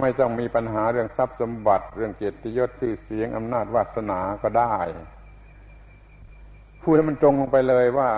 [0.00, 4.76] ไม่ต้องมีปัญหาเรื่องทรัพย์สมบัติ เรื่องเกียรติยศชื่อเสียงอำนาจวาสนาก็ได้
[6.82, 8.08] พูดให้มันตรงลงไปเลยว่า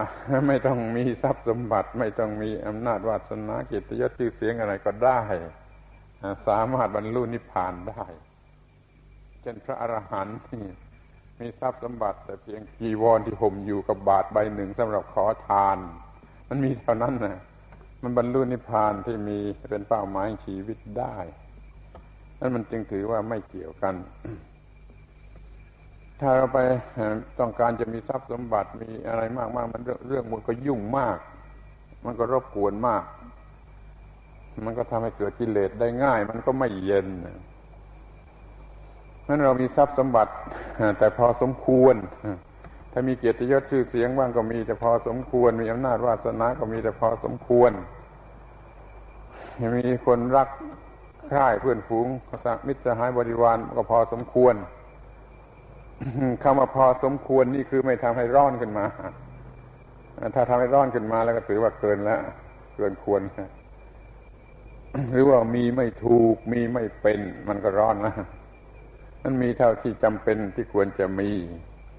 [0.48, 5.20] ไม่ต้องมีทรัพย์สมบัติ ไม่ต้องมีอำนาจวาสนาเกียรติยศชื่อเสียงอะไรก็ได้
[6.46, 8.04] สามารถบรรลุนิพพานได้
[9.42, 10.66] เช่นพระอรหันต์นี่
[11.40, 15.78] มีทรัพย์สมบัติ แต่เพียงจีวรที่ห่มอยู่กับบาทใบหนึ่งสำหรับขอทาน
[16.48, 17.38] มันมีเท่านั้นนะ
[18.02, 19.38] มันบรรลุนิพพานที่มี
[19.70, 21.16] เป็นเป้าหมายชีวิตได้
[22.40, 23.94] นั่นมันจึงถือว่าไม่เกี่ยวกัน
[26.22, 26.58] ถ้าเราไป
[27.40, 31.18] ต้องการจะมีทรัพย์สมบัติมีอะไรมากๆมันเรื่องมันก็ยุ่งมาก
[32.04, 33.02] มันก็รบกวนมาก
[34.64, 37.06] มันก็ทำให้เกิดกิเลสได้ง่าย มันก็ไม่เย็น
[39.28, 40.32] นั้นเรามีทรัพย์สมบัติ
[40.98, 41.94] แต่พอสมควร
[42.92, 47.72] ถ้ามีเกียรติยศชื่อเสียงบ้างก็มีแต่พอสมควร มีอำนาจวาสนาก็มีแต่พอสมควร
[49.76, 50.48] มีคนรัก
[51.28, 52.06] ใคร่เพื่อนฝูง
[52.66, 54.54] มิตรสหายบริวารก็พอสมควร
[56.42, 58.86] คำว่าพอสมควรนี่คือไม่ทำให้ร้อนขึ้นมา
[60.34, 62.20] ถ้าทำให้ร้อนขึ้นมาแล้วก็ถือว่าเกินแล้ว
[62.76, 63.22] เกินควร
[65.10, 68.14] หรือว่ามีไม่ถูกมีไม่เป็น มันก็ร้อนนะ
[69.22, 71.30] มันมีเท่าที่จำเป็นที่ควรจะมี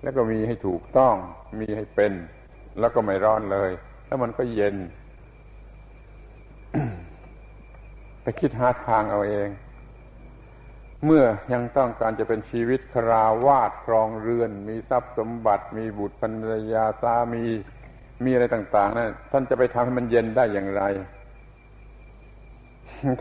[0.04, 1.16] แล้วก็มีให้ถูกต้อง
[1.60, 2.14] มีให้เป็น
[2.80, 3.72] แล้วก็ไม่ร้อนเลย
[4.08, 4.76] แล้วมันก็เย็น
[8.22, 9.48] ไปคิดหาทางเอาเอง
[11.06, 17.44] เมื่อยังต้องการจะเป็นชีวิตคราวาสครองเรือน มีทรัพย์สมบัติมีบุตรภรรยาสามี
[18.24, 20.84] มีอะไรต่าง ๆนะั่นท่านจะไปทำให้มันเย็นได้อย่างไร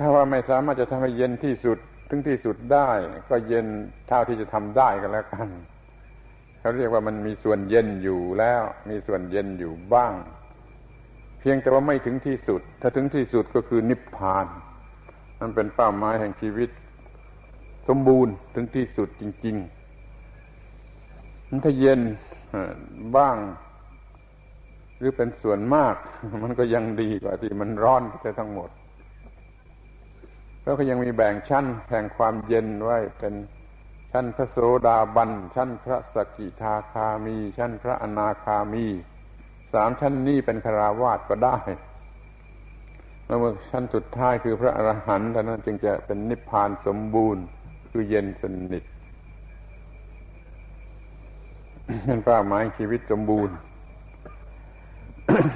[0.00, 1.78] ถ้าว่าไม่สามารถจะทำให้เย็นที่สุด
[2.10, 2.90] ถึงที่สุดได้
[3.30, 3.66] ก็เย็น
[4.08, 5.48] เท่าที่จะทำได้กันแล้วกัน
[6.60, 10.12] เขาเรียกว่ามันมีส่วนเย็นอยู่แล้ว มีส่วนเย็นอยู่บ้าง
[11.40, 14.46] เพียงแต่ว่าไม่ถึงที่สุด ถ้าถึงที่สุดก็คือนิพพาน
[15.40, 16.70] มันเป็นเป้าหมายแห่งชีวิต
[17.88, 22.00] สมบูรณ์ถึงที่สุดจริงๆมันถ้าเย็น
[23.16, 23.36] บ้าง
[24.98, 25.94] หรือเป็นส่วนมาก
[26.42, 28.70] มันก็ยังดีกว่าที่มันร้อนไปทั้งหมด
[30.62, 33.34] แล้วก็ยังมีแบ่งชั้นแห่งความเย็นไว้เป็น
[34.12, 38.86] ชั้นพระโสดาบัน ชั้นพระสกิทาคามี ชั้นพระอนาคามี
[39.72, 41.58] สามชั้นนี้เป็นคราวาสก็ได้
[43.26, 43.38] แล้ว
[43.70, 47.44] ชั้นสุดท้ายคือพระอรหันต์ท่านั้นจึงจะเป็นนิพพานสมบูรณ์
[47.92, 48.84] คือเย็นสนิท
[52.04, 53.56] เป็นเป้าหมายชีวิตสมบูรณ์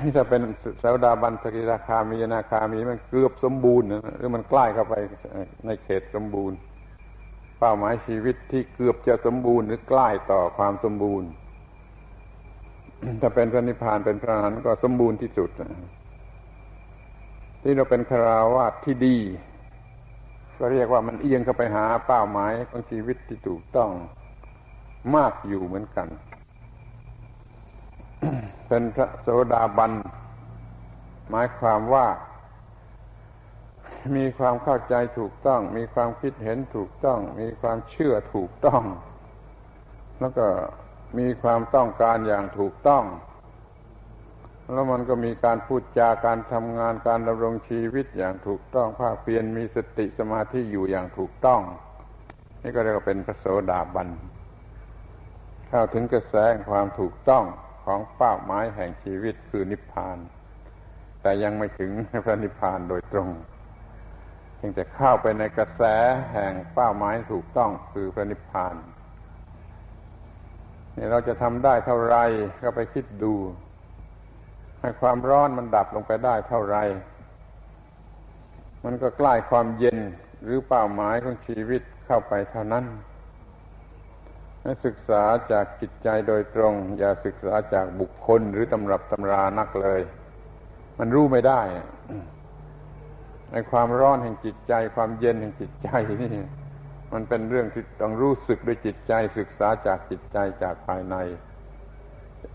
[0.00, 0.42] ที่จะเป็น
[0.82, 4.94] สาวดาบันสกิราคามีนาคามีมันเกือบสมบูรณ์นะหรือมันใกล้เข้าไป
[5.66, 6.56] ในเขตสมบูรณ์
[7.58, 11.28] เป้าหมายชีวิตที่เกือบจะสมบูรณ์หรือใกล้ต่อความสมบูรณ์
[13.20, 15.50] ถ้าเป็นพระนิพพานเป็นพระอรหันต์ก็สมบูรณ์ที่สุด
[17.62, 19.16] ที่เราเป็นคาราวาสที่ดี
[20.58, 23.90] ก็เรียกว่ามันเอียงเข้าไปหาเป้าหมายของชีวิตที่ถูกต้อง
[25.16, 26.08] มากอยู่เหมือนกัน
[28.68, 29.92] เป็นพระโสดาบัน
[31.30, 32.06] หมายความว่า
[34.16, 38.82] มีความเข้าใจถูกต้อง มีความคิดเห็นถูกต้อง มีความเชื่อถูกต้อง
[40.20, 40.46] แล้วก็
[41.18, 43.04] มีความต้องการอย่างถูกต้อง
[44.72, 51.60] แล้วมันก็มีการพูดจาการทำงานการดำรงชีวิตอย่างถูกต้องภาคเพียรมีสติสมาธิอยู่อย่างถูกต้อง
[52.62, 54.08] นี่ก็เรียกว่าเป็นพระโสดาบัน
[55.68, 56.34] เข้าถึงกระแส
[56.70, 57.44] ความถูกต้อง
[57.84, 60.18] ของเป้าหมายแห่งชีวิตคือนิพพาน
[61.22, 61.90] แต่ยังไม่ถึง
[62.24, 63.28] พระนิพพานโดยตรง
[64.56, 65.82] เพียงแต่เข้าไปในกระแส
[66.32, 68.76] แห่งเป้าหมายถูกต้องคือพระนิพพาน
[70.96, 72.16] นี่เราจะทำได้เท่าไร
[72.62, 73.34] ก็ไปคิดดู
[74.80, 76.76] ให้ความร้อนมันดับลงไปได้เท่าไร
[78.84, 79.98] มันก็ใกล้ความเย็น
[80.42, 82.84] หรือเป้าหมายของชีวิตเข้าไปเท่านั้น
[84.86, 90.00] ศึกษาจากจิตใจโดยตรง อย่าศึกษาจากบุคคลหรือตำรับตำรานักเลย
[90.98, 91.60] มันรู้ไม่ได้
[93.52, 95.88] ในความร้อนแห่งจิตใจ ความเย็นแห่งจิตใจ
[96.22, 96.34] นี่
[97.12, 101.16] มันเป็นเรื่องที่ต้องรู้สึกด้วยจิตใจ ศึกษาจากจิตใจจากภายใน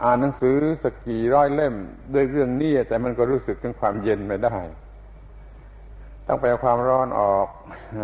[0.03, 1.75] อ่านหนังสือสกี่ร้อยเล่ม
[2.13, 4.57] ด้วยเรื่องนี้แต่มันก็รู้สึกถึงความเย็นไม่ได้
[6.27, 7.47] ต้องไปเอาความร้อนออก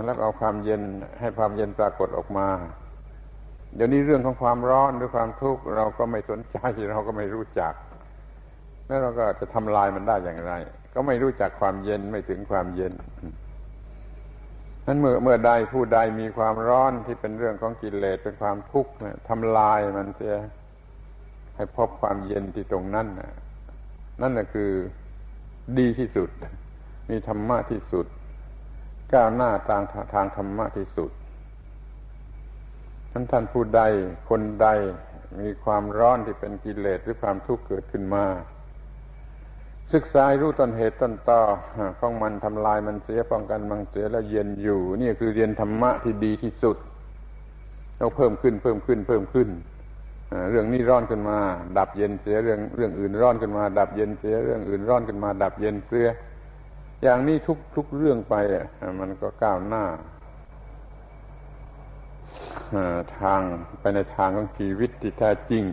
[0.06, 0.82] แล้วเอาความเย็น
[1.20, 2.48] ให้ความเย็นปรากฏออกมา
[3.76, 6.58] เดี๋ยวนี้เรื่องของความร้อนหรือความทุกข์เราก็ไม่สนใจ
[6.90, 7.74] เราก็ไม่รู้จัก
[8.88, 10.54] แล้วเราก็จะทำลายมันได้อย่างไร
[10.94, 12.94] ก็ไม่รู้จักความเย็นไม่ถึงความเย็น
[14.86, 18.92] นั้นเมื่อเมื่อใดผู้ใดมีความร้อนที่เป็นเรื่องของกิเลสเป็นความทุกข์
[19.30, 20.36] ทำลายมันเสีย
[21.58, 23.08] ให้พบความเย็นที่ตรงนั้น
[24.22, 24.72] นั่นแหละคือ
[25.80, 26.30] ดีที่สุด
[27.10, 28.06] มีธรรมะที่สุด
[29.14, 31.12] ก้าวหน้าทางทางธรรมะที่สุด
[33.12, 33.82] ท่านท่านผู้ใด
[34.30, 34.68] คนใด
[35.40, 38.26] มีความร้อนที่เป็นกิเลสหรือความทุกข์เกิดขึ้นมา
[39.94, 41.42] ศึกษารู้ต้นเหตุต้นตอ
[42.00, 46.78] ของมันทำลายมันเสียป้องกันมันเสียแล้วเย็นอยู่ นี่คือเรียนธรรมะที่ดีที่สุด
[47.98, 49.50] เราเพิ่มขึ้นเพิ่มขึ้นเพิ่มขึ้น
[50.50, 51.38] เรื่องนี้ร้อนขึ้นมา
[51.78, 56.08] ดับเย็นเสียเรื่องเรื่องอื่นร้อนขึ้นมา ดับเย็นเสียเรื่องอื่นร้อนขึ้นมา ดับเย็นเสีย
[57.04, 58.36] อย่างนี้ทุกทุกเรื่องไป
[59.00, 59.86] มันก็ก้าวหน้า
[63.20, 63.42] ทาง
[63.80, 65.64] ไปในทางของชีวิตที่แท้จริง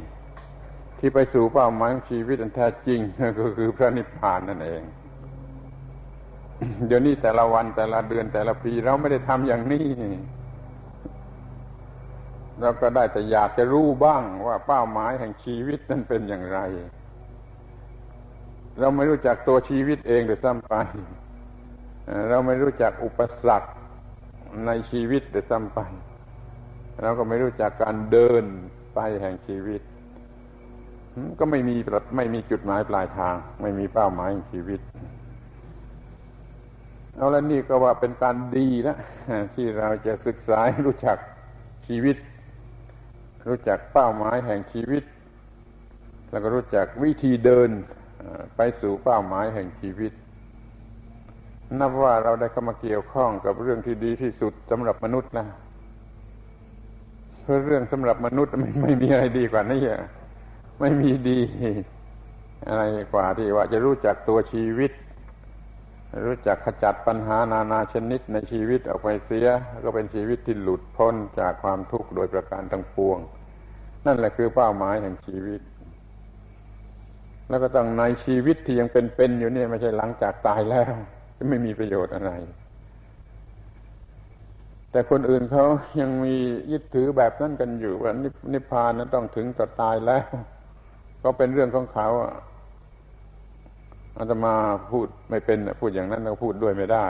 [0.98, 2.98] ที่ไปสู่เป้าหมายของชีวิตอันแท้จริง
[3.40, 4.82] ก็คือพระนิพพานนั่นเอง
[6.86, 9.84] เดี๋ยวนี้แต่ละวันแต่ละเดือนแต่ละปีเราไม่ได้ทำอย่างนี้
[12.60, 16.58] เราก็ได้แต่อยากจะรู้บ้างว่าเป้าหมายแห่งชีวิตนั้นเป็นอย่างไร
[18.80, 20.74] เราไม่รู้จักตัวชีวิตเองหรือซ้ำไป
[22.28, 23.68] เราไม่รู้จักอุปสรรค
[24.66, 25.80] ในชีวิตหรือซ้ำไป
[27.02, 28.44] เราก็ไม่รู้จักการเดิน
[28.94, 29.80] ไปแห่งชีวิต
[31.38, 31.76] ก็ไม่มี
[32.16, 34.80] ไม่มีจุดหมายปลายทาง ไม่มีเป้าหมายแห่งชีวิต
[37.16, 38.96] เอาแล้วนี่ก็ว่าเป็นการดีนะ
[39.54, 41.18] ที่เราจะศึกษารู้จัก
[41.86, 42.16] ชีวิต
[43.48, 45.04] รู้จักเป้าหมายแห่งชีวิต
[46.30, 47.70] แล้วก็รู้จักวิธีเดิน
[48.56, 50.12] ไปสู่เป้าหมายแห่งชีวิต
[51.80, 55.46] นับว่าเราได้เข้ามาเกี่ยวข้องกับเรื่องที่ดีที่สุดสำหรับมนุษย์นะ
[57.42, 59.82] เพราะเรื่องสำหรับมนุษย์ไม่ไม่มีอะไรดีกว่านี้
[60.80, 61.40] ไม่มีดี
[62.68, 64.90] อะไรกว่าที่ว่าจะรู้จักตัวชีวิต
[66.22, 69.48] รู้จักขจัดปัญหานานาชนิดในชีวิตออกไปเสีย
[69.84, 73.18] ก็เป็นชีวิตที่หลุดพ้นจากความทุกข์โดยประการทั้งปวง
[74.06, 75.60] นั่นแหละคือเป้าหมายแห่งชีวิต
[77.48, 80.92] แล้วก็ต้องในชีวิตที่ยังเป็นๆอยู่เนี่ยไม่ใช่หลังจากตายแล้ว
[81.50, 82.32] ไม่มีประโยชน์อะไร
[84.90, 85.64] แต่คนอื่นเขา
[86.00, 86.34] ยังมี
[86.72, 88.12] ยึดถือแบบนั้นกันอยู่ว่า
[88.52, 90.24] นิพพานนั้นต้องถึงต่อตายแล้ว
[91.22, 92.08] ก็เป็นเรื่องของเขา
[94.18, 94.54] อาตมา
[94.90, 97.06] พูดไม่เป็นพูดอย่างนั้นเราพูดด้วยไม่ได้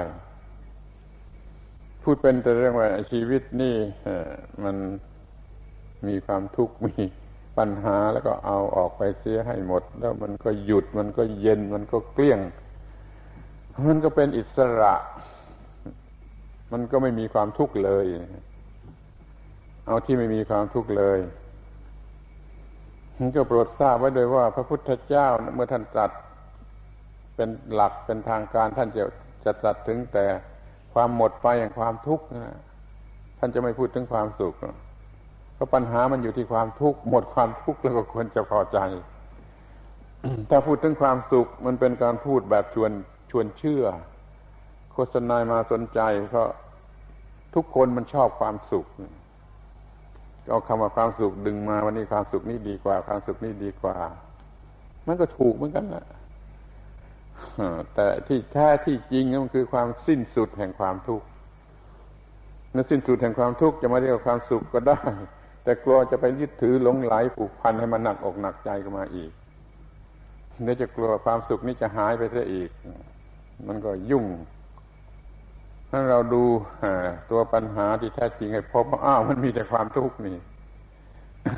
[2.04, 3.74] พูดเป็นแต่เรื่องว่าชีวิตนี่
[4.64, 4.76] มัน
[6.06, 6.94] มีความทุกข์มี
[7.58, 12.40] ปัญหาแล้วก็เอาออกไปเสียให้หมด แล้วมันก็หยุดมันก็เย็นมันก็เกลี้ยง
[13.86, 14.94] มันก็เป็นอิสระ
[16.72, 18.06] มันก็ไม่มีความทุกข์เลย
[19.86, 21.18] เอาที่ไม่มีความทุกข์เลย
[23.36, 26.10] ก็โปรดทราบไว้โดยว่า พระพุทธเจ้าเมื่อท่านตรัส
[27.36, 29.04] เป็นหลักเป็นทางการท่านจะ
[29.44, 30.24] จะตรัสถึงแต่
[30.94, 32.24] ความหมดไปอย่างความทุกข์
[33.38, 34.54] ท่านจะไม่พูดถึงความสุข
[35.54, 38.78] เพราะปัญหามันอยู่ที่ความทุกข์หมดความทุกข์แล้วก็ควรจะพอใจ
[40.50, 42.90] ถ้าพูดถึงความสุขมันเป็นการพูดแบบชวน
[43.30, 43.84] ชวนเชื่อ
[44.92, 46.48] โฆษณามาสนใจเพราะ
[47.54, 48.86] ทุกคนมันชอบความสุข
[50.50, 53.96] เอาคำว่าความสุขดึงมาวันนี้ความสุขนี้ดีกว่า ความสุขนี้ดีกว่า
[55.06, 56.04] มันก็ถูกเหมือนกันแหละ
[57.94, 61.26] แต่ที่แท้ที่จริงมันคือความสิ้นสุดแห่งความทุกข์
[62.74, 65.00] นั่นสิ้นสุดแห่งความทุกข์จะมาเรียกว่าความสุขก็ได้
[65.64, 69.32] แต่กลัวจะไปยึดถือหลงไหลผูกพันให้มันหนักอกหนักใจกันมาอีก
[70.64, 72.70] เดี๋ยวจะกลัวความสุขนี้จะหายไปซะอีก
[73.66, 74.26] มันก็ยุ่ง
[75.90, 76.44] ถ้าเราดู
[77.30, 80.36] ตัวปัญหาที่แท้จริงให้พบว่าอ้าวมันมีแต่ความทุกข์นี่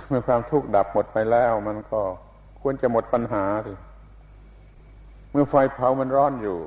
[0.09, 2.01] เมื่อความทุกข์ดับหมดไปแล้ว มันก็
[2.61, 3.73] ควรจะหมดปัญหาสิ
[5.31, 6.59] เมื่อไฟเผามันร้อนอยู่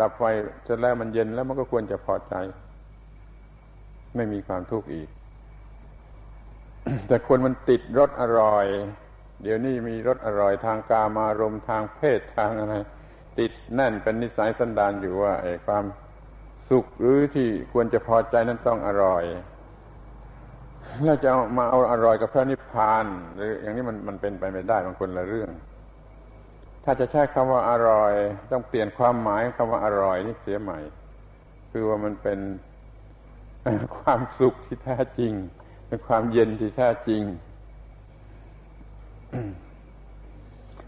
[0.00, 0.22] ดับไฟ
[0.64, 2.34] เสร็จแล้วมันเย็นแล้วมันก็ควรจะพอใจ
[4.16, 5.08] ไม่มีความทุกข์อีก
[7.08, 8.66] แต่คนมันติดรสอร่อย
[9.42, 12.74] เดี๋ยวนี้มีรสอร่อยทางกามารมทางเพศทางอะไร
[13.38, 15.84] ติดแน่นเป็นนิสัยสันดานอยู่ว่าไอ้ความ
[16.70, 19.24] สุขหรือที่ควรจะพอใจนั้นต้องอร่อย
[21.04, 23.04] แล้วจะามาเอาอร่อยกับพระนิพพาน
[23.36, 25.50] หรืออย่างนี้มันมันเป็นไปไม่ได้บางคนละเรื่อง
[26.84, 28.12] ถ้าจะใช้คำว่าอร่อย
[28.52, 30.78] ต้องเปลี่ยนความหมายคำว่าอร่อยนี่เสียใหม่
[31.70, 32.40] คือว่ามันเป็น
[33.98, 35.32] ความสุขที่แท้จริง
[35.88, 37.22] เป็นความเย็นที่แท้จริง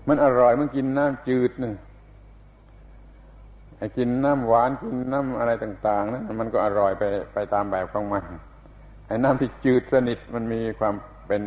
[0.09, 1.75] มันอร่อยมันกินน้ำจืดนึง
[3.79, 7.03] ไอ้กินน้ำหวานกินน้ำอะไรต่าง ๆนะมันก็อร่อยไป
[7.35, 8.25] ไปตามแบบของมัน
[9.07, 10.95] ไอ้น้ำที่จืดสนิทมันมีความ
[11.29, 11.43] เป็น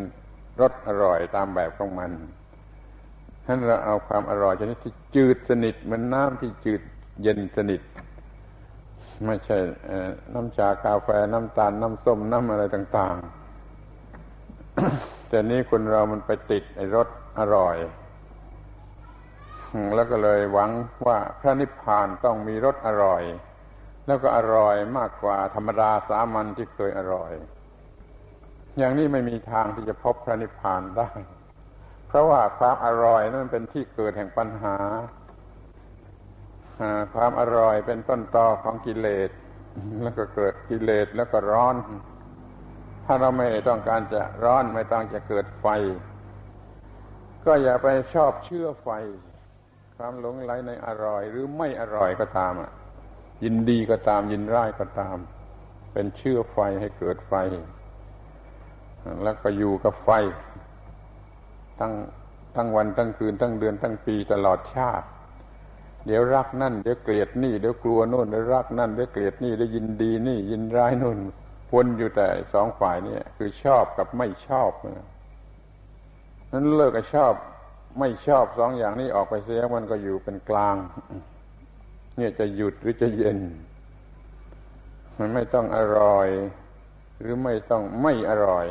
[0.62, 2.12] รสอร่อยตามแบบของมัน
[3.50, 6.82] ท่านเราเอาความอร่อยชนิดที่จืดสนิทเหมือนน้ำที่จืด
[7.22, 7.82] เย็นสนิท
[9.26, 9.58] ไม่ใช่
[10.34, 13.16] น้ำชากาแฟน้ำตาลน้ำส้มน้ำอะไรต่าง
[14.44, 17.08] ๆ แต่นี้คนเรามันไปติดไอ้รส
[17.40, 17.76] อร่อย
[19.96, 20.72] แล้วก็เลยหวัง
[21.08, 23.24] ว่าพระนิพพานต้องมีรสอร่อย
[24.08, 27.32] แล้วก็อร่อยมากกว่าธรรมดาสามัญที่เคยอร่อย
[28.78, 34.78] อย่างนี้ไม่มีทางที่จะพบพระนิพพานได้ะว่าความอร่อยนั้นเป็นที่เกิดแห่งปัญหา
[37.14, 39.30] ความอร่อยเป็นต้นตอของกิเลส
[40.04, 41.76] แล้วก็เกิดกิเลสแล้วก็ร้อน
[43.06, 45.68] ถ้าเราไม่ต้องการจะร้อนไม่ต้องจะเกิดไฟ
[47.46, 48.90] ก็อย่าไปชอบเชื่อไฟ
[49.98, 52.72] ความหลงไหลในอร่อย หรือไม่อร่อยก็ตามอะ
[53.44, 55.18] ยินดีก็ตามยินร้ายก็ตาม
[55.94, 57.34] เป็นเชื่อไฟให้เกิดไฟ
[59.24, 60.10] แล้วก็อยู่กับไฟ
[61.80, 61.94] ทั้ง
[62.56, 65.08] ทั้งวันทั้งคืนทั้งเดือนทั้งปีตลอดชาติ
[66.06, 71.20] เดี๋ยวรักนั่นเดี๋ยวเกลียดนี่เดี๋ยวกลัวโน่นเดี๋ยวรักนั่นเดี๋ยวเกลียดนี่เดี๋ยวยินดีนี่ยินร้ายโน่น
[71.74, 74.72] วนอยู่แต่สองฝ่ายนี่คือชอบกับไม่ชอบ
[76.52, 77.34] นั้นเลิกกับชอบ
[78.00, 80.76] ไม่ชอบสองอย่างนี้ออกไปเสียมันก็อยู่เป็นกลาง
[82.18, 83.40] เนี่ยจะหยุดหรือจะเย็น
[85.20, 86.28] มันไม่ต้องอร่อย
[87.20, 88.66] หรือไม่ต้องไม่อร่อย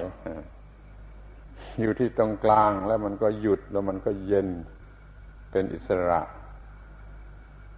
[1.81, 4.49] อยู่ที่ตรงกลางแล้วมันก็หยุดแล้วมันก็เย็น
[5.51, 6.21] เป็นอิสระ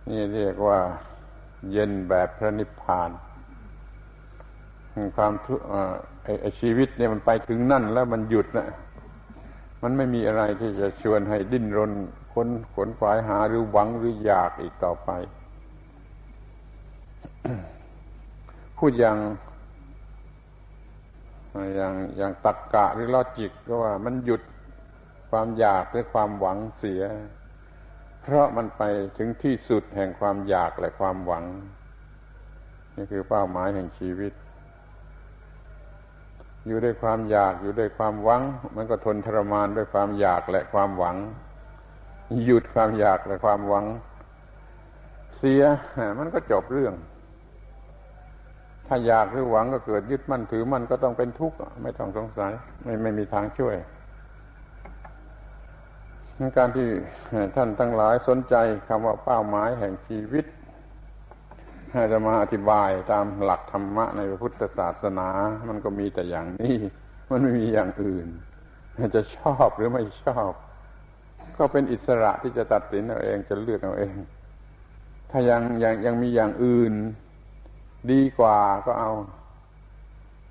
[0.08, 0.78] นี่เรียกว่า
[1.72, 3.10] เย็นแบบพระนิพพาน
[5.16, 5.60] ความทุก
[6.60, 8.68] ชีวิตเนี่ยมันไปถึงนั่นแล้วมันหยุดนะ
[9.82, 11.92] มันไม่มีอะไรที่จะชวนให้ดิ้นรน
[12.32, 15.10] ค้นขนขวายหาหรือหวังหรืออยากอีกต่อไป
[18.78, 19.16] พูดอย่าง
[21.74, 24.42] อย่างอย่างตักกะหรือลอจิกก็ว่ามันหยุด
[25.30, 27.02] ความอยากหรือความหวังเสีย
[28.22, 28.82] เพราะมันไป
[29.18, 31.44] ถึงที่สุดแห่งความอยากและความหวัง
[32.96, 34.32] นี่คือเป้าหมายแห่งชีวิต
[36.66, 38.42] อยู่ด้วยความอยากอยู่ด้วยความหวัง
[38.76, 41.16] มันก็ทนทรมานด้วยความอยากและความหวัง
[42.44, 43.84] หยุดความอยากและความหวัง
[45.38, 45.62] เสีย
[46.18, 46.94] มันก็จบเรื่อง
[48.88, 52.52] ถ้าอยากหรือหวังก็เกิดยึดมั่นถือมั่นก็ต้องเป็นทุกข์ไม่ต้องสงสัย
[52.84, 53.76] ไม่ไม่มีทางช่วย
[56.56, 56.88] การที่
[57.56, 58.54] ท่านทั้งหลายสนใจ
[58.88, 60.44] คำว่าเป้าหมายแห่งชีวิต
[62.12, 65.28] จะมาอธิบายตามหลักธรรมะในพระพุทธศาสนา
[65.68, 66.76] มันก็มีแต่อย่างนี้
[67.30, 68.26] มันไม่มีอย่างอื่น
[69.14, 70.52] จะชอบหรือไม่ชอบ
[71.58, 74.16] ก็เป็นอิสระที่จะตัดสินเอาเองจะเลือกเอาเอง
[75.30, 76.92] ถ้ายังยังยังมีอย่างอื่น
[78.12, 79.12] ดีกว่าก็เอา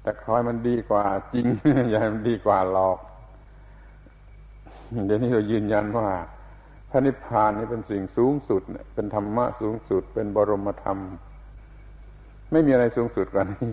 [0.02, 1.04] แต่คอยมันดีกว่า
[1.34, 1.46] จริง
[1.90, 2.98] อย่ามันดีกว่าหลอก
[5.06, 6.10] เดี๋ยวนี้เรายืนยันว่า
[6.90, 8.62] พระนิพพานนี่เป็นสิ่งสูงสุด
[8.94, 11.00] เป็นธรรมะสูงสุด เป็นบรมธรรม
[12.52, 13.70] ไม่มีอะไรสูงสุดกว่านี้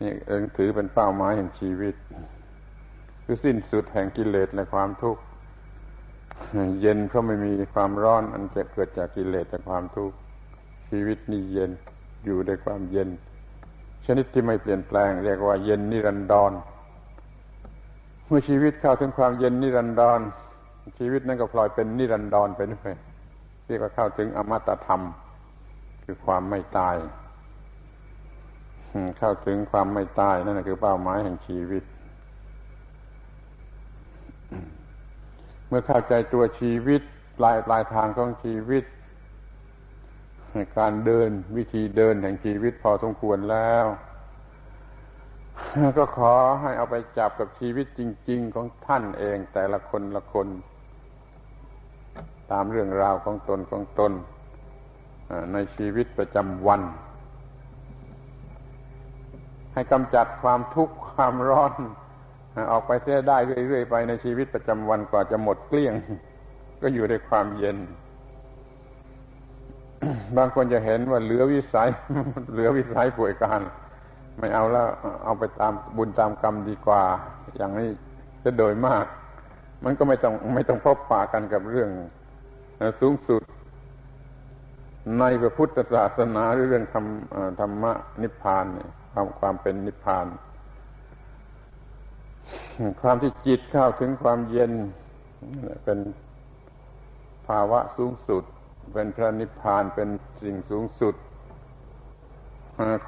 [0.00, 1.94] นี่เองถือเป็นเป้าหมายแห่งชีวิต
[3.24, 5.22] คือสิ้นสุดแห่งกิเลสและความทุกข์
[6.80, 10.16] เย็นเพราะไม่มีความร้อนอันจะเกิดจากกิเลสและความทุกข์
[10.90, 11.70] ชีวิตนี่เย็น
[12.24, 13.08] อยู่ด้วยความเย็น
[14.06, 16.52] ชนิดที่ไม่เปลี่ยนแปลง เรียกว่าเย็นนิรันดร
[18.26, 20.20] เมื่อชีวิตเข้าถึงความเย็นนิรันดร
[20.98, 22.92] ชีวิตนั้นก็พลอยเป็นนิรันดรไปด้วย
[23.66, 25.02] เรียกว่าเข้าถึงอมตะธรรม
[26.04, 26.96] คือความไม่ตาย
[29.18, 31.84] เข้าถึงความไม่ตายนั่นคือเป้าหมายแห่งชีวิต
[35.68, 37.00] เมื่อเข้าใจตัวชีวิต
[37.38, 38.84] ปลายปลายทางของชีวิต
[40.78, 43.86] การเดินวิธีเดินแห่งชีวิตพอสมควรแล้ว
[45.98, 48.00] ก็ขอให้เอาไปจับกับชีวิตจ
[48.30, 50.48] ริง ๆ ของท่านเองแต่ละคนละคน
[52.52, 54.12] ตามเรื่องราวของตนของตน
[55.52, 56.82] ในชีวิตประจำวัน
[59.72, 61.74] ให้กำจัดความทุกข์ความร้อน
[62.70, 63.36] ออกไปเสียได้
[63.68, 65.94] เรื่อยๆไปในชีวิตประจำวันกว่าจะหมดเกลี้ยง
[66.82, 67.78] ก็อยู่ในความเย็น
[70.36, 71.88] บางคนจะเห็นว่าเหลือวิสัย
[72.52, 73.60] เหลือวิสัยป่วยการ
[74.38, 74.88] ไม่เอาแล้ว
[75.24, 77.02] เอาไปตามบุญตามกรรมดีกว่า
[77.56, 77.88] อย่างนี้
[78.44, 79.04] จะโดยมาก
[79.84, 81.90] มันก็ไม่ต้องไม่ต้องพบปะกันกับเรื่อง
[83.00, 83.42] สูงสุด
[85.18, 87.06] ในพระพุทธศาสนาหรือเรื่องธรรม
[87.60, 87.92] ธรรมะ
[88.22, 88.64] นิพพาน
[89.12, 90.26] ความความเป็นนิพพาน
[93.00, 94.72] ความที่จิตเข้าถึงความเย็น
[95.84, 95.98] เป็น
[97.46, 98.44] ภาวะสูงสุด
[98.94, 100.08] เป็นพระนิพพานเป็น
[100.42, 101.14] สิ่งสูงสุด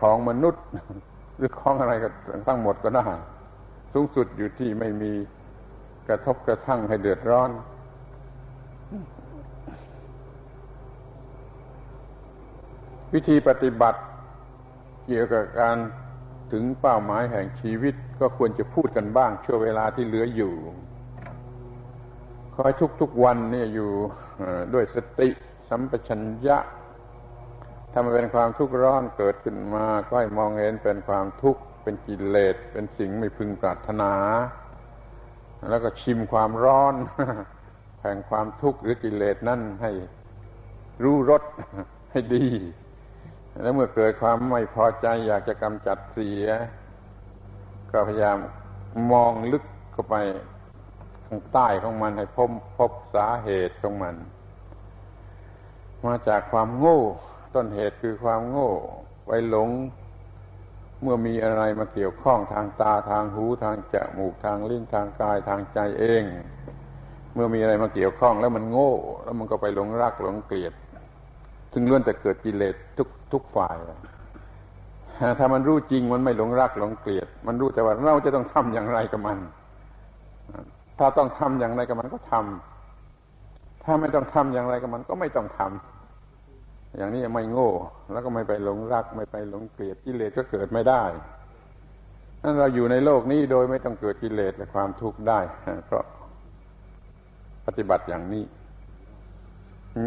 [0.00, 0.64] ของมนุษย์
[1.36, 2.08] หรือของอะไรก็
[2.48, 3.04] ทั้งหมดก็ได้
[3.92, 5.12] สูงสุดอยู่ที่ไม่มี
[6.08, 7.50] กระทบกระทั่งให้เดือดร้อน
[13.12, 14.00] วิธีปฏิบัติ
[15.06, 15.76] เกี่ยวกับการ
[16.52, 20.54] ถึงเป้าหมายแห่งชีวิตก็ควรจะพูดกันบ้างช่วงเวลาที่เหลืออยู่
[22.54, 23.90] คอยทุกๆวันนี่อยู่
[24.74, 25.28] ด้วยสติ
[25.68, 26.58] สัมปชัญญะ
[27.92, 34.12] ถ้ามันเป็นความทุกข์ร้อนเกิดขึ้นมาก็ให้มองเห็นเป็นความทุกข์เป็นกิเลสเป็นสิ่งไม่พึงปรารถนา
[35.70, 36.94] แล้วก็ชิมความร้อน
[38.02, 39.92] แห่งความทุกข์หรือกิเลสนั่นให้
[41.02, 41.42] รู้รส
[42.12, 42.46] ให้ดี
[43.62, 46.46] แล้วเมื่อเกิดความไม่พอใจอยากจะกำจัดเสีย
[47.90, 48.38] ก็พยายาม
[49.12, 50.16] มองลึกเข้าไป
[51.26, 54.14] ข้างใต้ของมันให้พบพบสาเหตุของมัน
[56.06, 57.00] มาจากความโง่
[57.54, 58.70] ต้นเหตุคือความโง่
[59.26, 59.70] ไปหลง
[61.02, 66.22] เมื่อมีอะไรมาเกี่ยวข้องทางตาทางหูทางจมูกทางลิ้นทางกายทางใจเอง
[67.34, 68.92] เมื่อมีอะไรมาเกี่ยวข้องแล้วมันโง่
[69.24, 70.72] แล้วมันก็ไปหลงรักหลงเกลียด
[71.72, 73.76] ซึ่งล้วนแต่เกิดกิเลสทุกทุกฝ่าย
[75.38, 79.38] ถ้ามันรู้จริงมันไม่หลงรักหลงเกลียด มันรู้แต่ว่าเราจะต้องทำอย่างไรกับมัน
[80.98, 85.93] ถ้าต้องทำอย่างไรกับมันก็ทำถ้าไม่ต้องทำอย่างไรกับมันก็ไม่ต้องทำ
[86.96, 87.70] อย่างนี้ไม่โง่
[88.12, 91.02] แล้วก็ไม่ไปหลงรัก ไม่ไปหลงเกลียดกิเลสก็เกิดไม่ได้
[92.42, 95.40] นั้นเราอยู่ในโลกนี้โดยไม่ต้องเกิดกิเลสและความทุกข์ได้
[95.86, 96.04] เพราะ
[97.66, 98.44] ปฏิบัติอย่างนี้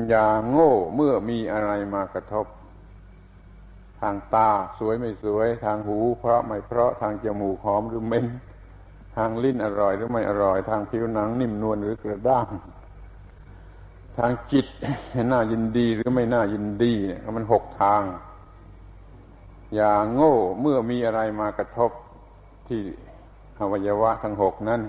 [0.09, 2.45] อย่าโง่เมื่อมีอะไรมากระทบ
[4.01, 8.25] ทางตาสวยไม่สวย ทางหู เพราะไม่เพราะทางจมูกหอมหรือเหม็น
[9.17, 12.47] ทางลิ้นอร่อยหรือไม่อร่อย ทางผิวหนังนิ่มนวลหรือกระด้าง
[14.17, 14.65] ทางจิต
[15.31, 18.01] น่ายินดีหรือไม่น่ายินดีเนี่ยมันหกทาง
[19.75, 21.91] อย่าโง่เมื่อมีอะไรมากระทบ
[22.67, 22.81] ที่
[23.59, 24.81] อวัยวะทั้งหกนั้น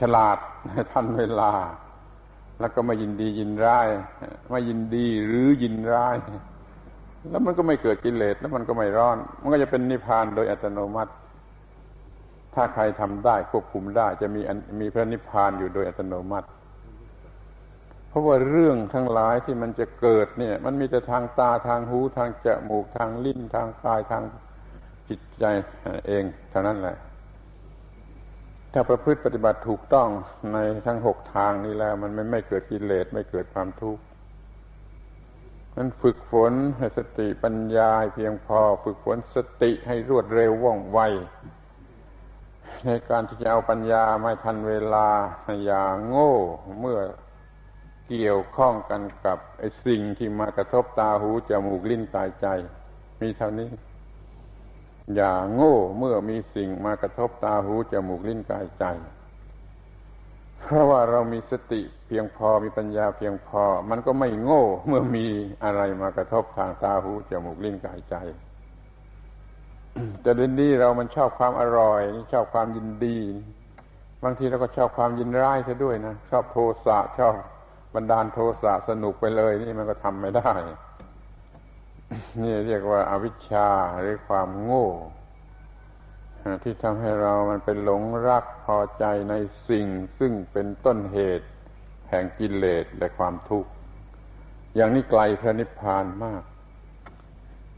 [0.00, 0.38] ฉลาด
[0.92, 1.52] ทันเวลา
[2.60, 3.88] แล้วก็ไม่ยินดียินร้าย
[4.50, 6.16] ไม่ยินดีหรือยินร้าย
[7.30, 11.12] แล้วมันก็ไม่เกิดกิเลสแล้วมันก็ไม่ร้อน มันก็จะเป็นนิพพานโดยอัตโนมัติ
[12.54, 14.40] ถ้าใครทำได้ควบคุมได้ จะมี
[14.80, 16.48] มีพระนิพพานอยู่โดยอัตโนมัติ
[18.08, 24.22] เพราะว่าเรื่องทั้งหลายที่มันจะเกิดเนี่ย มันมีแต่ทางตาทางหูทางจมูกทางลิ้นทางกายทาง
[25.08, 25.44] จิตใจ
[26.06, 26.96] เองเท่านั้นแหละ
[28.72, 30.08] ถ้าประพฤติปฏิบัติถูกต้อง
[30.52, 34.02] ในทั้งหกทางนี้แล้ว มันไม่ไม่เกิดกิเลสไม่เกิดความทุกข์
[35.76, 41.00] มันฝึกฝนให้สติปัญญาเพียงพอ ฝึกฝนสติให้รวดเร็วว่องไว
[42.84, 45.08] ในการที่จะเอาปัญญาไม่ทันเวลา
[45.64, 46.34] อย่าโง่
[46.80, 47.00] เมื่อ
[48.08, 52.46] เกี่ยวข้องกันกับไอ้สิ่งที่มากระทบตาหูจมูกลิ้นกายใจ
[53.20, 53.70] มีเท่านี้
[55.14, 58.84] อย่าโง่เมื่อมีสิ่งมากระทบตาหูจมูกลิ้นกายใจ
[60.60, 65.26] เพราะว่าเรามีสติเพียงพอมีปัญญาเพียงพอ มันก็ไม่โง่เมื่อมี
[65.64, 68.16] อะไรมากระทบทางตาหูจมูกลิ้นกายใจ
[70.22, 73.18] แต่เดี๋ยวนี้เรามันชอบความอร่อย ชอบความยินดี
[74.24, 77.34] บางทีเราก็ชอบความยินร้ายซะด้วยนะชอบโทสะชอบ
[77.94, 80.52] บันดาลโทสะสนุกไปเลย นี่มันก็ทำไม่ได้
[82.42, 83.68] นี่เรียกว่าอาวิชชา
[84.00, 84.88] หรือความโง่
[86.64, 89.34] ที่ทำให้เรามันเป็นหลงรักพอใจใน
[89.68, 89.86] สิ่ง
[90.18, 91.48] ซึ่งเป็นต้นเหตุ
[92.10, 93.70] แห่งกิเลสและความทุกข์
[94.76, 96.42] อย่างนี้ไกลพระนิพพานมาก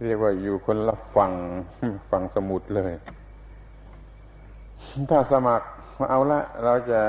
[0.04, 1.32] เรียกว่าอยู่คนละฝั่ง
[2.10, 2.92] ฝั่งสมุทรเลย
[5.10, 5.66] ถ้าสมัคร
[6.10, 7.00] เอาละ เราจะ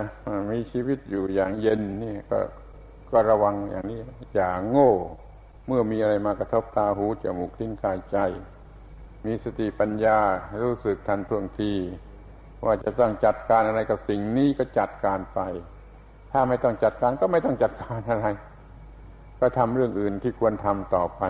[0.52, 2.40] มีชีวิตอยู่อย่างเย็นนี่ก็
[3.12, 4.00] ก็ระวังอย่างนี้
[4.36, 4.92] อย่าโง่
[5.68, 8.18] เมื่อมีอะไรมากระทบตาหูจมูกลิ้นกายใจ
[9.26, 10.20] มีสติปัญญา
[10.64, 11.74] รู้สึกทันท่วงที
[12.66, 15.40] ว่าจะต้องจัดการอะไรกับสิ่งนี้ก็จัดการไป
[16.32, 18.26] ถ้าไม่ต้องจัดการก็ไม่ต้องจัดการอะไร
[19.40, 21.24] ก็ทำเรื่องอื่นที่ควรทำต่อไป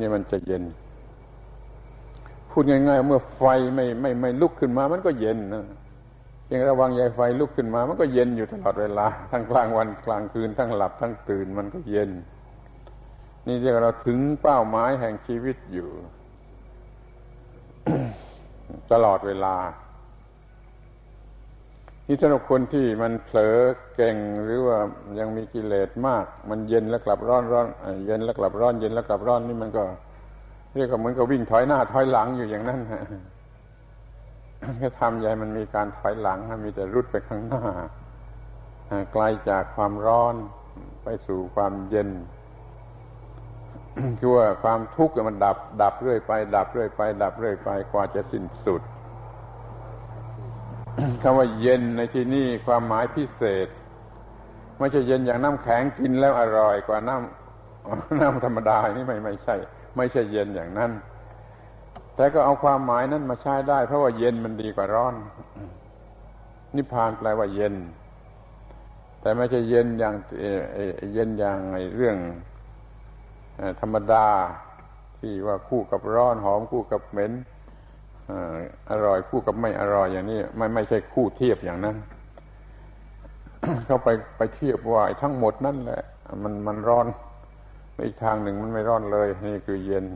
[0.00, 0.62] นี่มันจะเย็น
[2.50, 3.42] พูดง่ายๆเมื่อไฟ
[3.74, 5.64] ไม่ไม่ไม่ลุกขึ้นมา มันก็เย็นนะ
[6.52, 12.10] ยังระวังยายไฟลุกขึ้นมา มันก็เย็นอยู่ตลอดเวลา ทั้งกลางวันกลางคืนทั้งหลับทั้งตื่นมันก็เย็น
[13.46, 15.88] นี่เรียกเราถึงเป้าหมายแห่งชีวิตอยู่
[18.92, 19.54] ตลอดเวลา
[22.12, 23.56] นี่สำหรับคนที่มันเผลอ
[23.94, 24.78] เก่งหรือว่า
[25.18, 27.66] ยังมีกิเลสมาก มันเย็นแล้วกลับร้อนร้อน
[28.06, 29.84] เย็นแล้วกลับร้อนเย็นแล้วกลับร้อนนี่มันก็
[30.74, 33.02] เรียกว่าเหมือนกับวิ่งถอยหน้าถอยหลังอยู่อย่างนั้นฮะ
[34.82, 37.64] ก็ทำใหญ่มันมีการถอยหลังมีแต่รุดไปข้างหน้า
[39.12, 40.34] ไกลจากความร้อน
[41.02, 42.08] ไปสู่ความเย็น
[44.18, 48.82] คือว่าความทุกข์มันดับ ดับเรื่อยไป ดับเรื่อยไป ดับเรื่อยไปกว่าจะสิ้นสุด
[51.22, 53.68] คำว่าเย็นในที่นี้ความหมายพิเศษ
[54.78, 59.56] ไม่ใช่เย็นอย่างน้ำแข็งกินแล้วอร่อยกว่าน้ำน้ำธรรมดานี่ไม่ไม่ใช่
[59.96, 60.90] ไม่ใช่เย็นอย่างนั้น
[62.16, 65.14] แต่ก็เอาความหมายนั้นมาใช้ได้ เพราะว่าเย็นมันดีกว่าร้อน
[66.76, 67.74] นิพพานแปลว่าเย็น
[69.20, 70.14] แต่ไม่ใช่เย็นอย่าง
[71.12, 71.58] เย็นอย่าง
[71.96, 72.16] เรื่อง
[73.80, 74.26] ธรรมดา
[75.18, 77.32] ที่ว่าคู่กับร้อนหอมคู่กับเหม็น
[78.90, 81.96] อร่อยคู่กับไม่อร่อยอย่างนี้ไม่ไม่ใช่คู่เทียบอย่างนั้น
[83.86, 86.02] เข้าไปไปเทียบว่าทั้งหมดนั่นแหละ
[86.42, 87.06] มันมันร้อน
[88.06, 90.06] อีกทางหนึ่งมันไม่ร้อนเลย นี่คือเย็น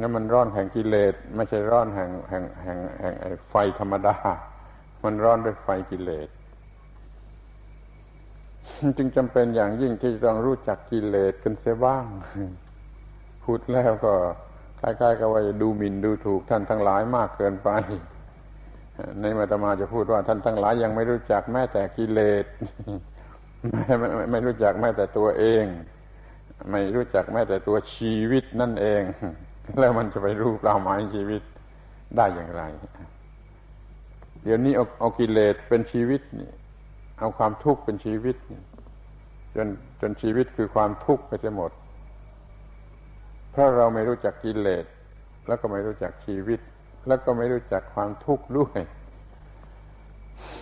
[0.00, 3.14] นั่นมันร้อนแห่งกิเลสไม่ใช่ร้อนแห่งแห่งแห่งแห่ง
[3.48, 4.16] ไฟธรรมดา
[5.04, 6.28] มันร้อนด้วยไฟกิเลส
[8.96, 12.06] จึงจำเป็นอย่างยิ่งที่ต้องรู้จักกิเลสกันเสียบ้าง
[13.44, 14.14] พูดแล้วก็
[14.84, 17.70] คล้ายๆกับว่าดูหมิ่นดูถูกท่านทั้งหลายมากเกินไป
[19.20, 22.46] ในมาตมาจะพูดว่าท่านทั้งหลายยังไม่รู้จักแม้แต่กิเลส
[23.72, 25.64] ไม่ไม่ไม่รู้จักแม้แต่ตัวเอง
[26.70, 29.02] ไม่รู้จักแม้แต่ตัวชีวิตนั่นเอง
[29.78, 31.42] แล้วมันจะไปรู้เปล่าหมายชีวิต
[32.16, 32.62] ได้อย่างไร
[34.42, 36.50] เดี๋ยวนี้เอาเอากิเลสเป็นชีวิตนี่
[37.20, 38.36] เอาความทุกข์เป็นชีวิต
[39.56, 39.68] จน
[40.00, 41.70] จนชีวิตคือความทุกข์ไปจะหมด
[43.54, 44.84] เพราะเราไม่รู้จักกิเลส
[45.46, 46.60] แล้วก็ไม่รู้จักชีวิต
[47.06, 48.80] แล้วก็ไม่รู้จักความทุกข์ด้วย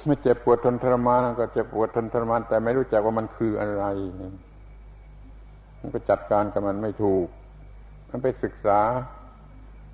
[0.04, 3.84] เมื่อเจ็บปวดทนทรมานก็เจ็บปวดทนทรมาน แต่ไม่รู้จักว่ามันคืออะไร
[5.80, 7.26] มันก็จัดการกับมันไม่ถูก
[8.10, 8.80] มันไปศึกษา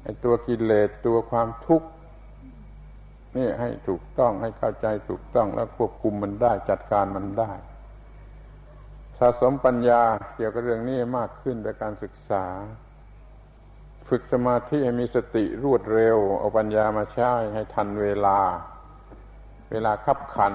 [0.02, 1.88] ไอ้ตัวกิเลสตัวความทุกข์
[3.36, 7.52] นี่ให้ถูกต้องให้เข้าใจถูกต้องแล้วควบคุมมันได้ จัดการมันได้
[9.18, 10.02] สะสมปัญญา
[10.36, 12.44] เกี่ยวกับเรื่องนี้มากขึ้นโดยการศึกษา
[14.08, 18.38] ฝึกสมาธิให้มีสติรวดเร็ว เอาปัญญามาใช้ให้ทันเวลา
[19.70, 20.54] เวลาขับขัน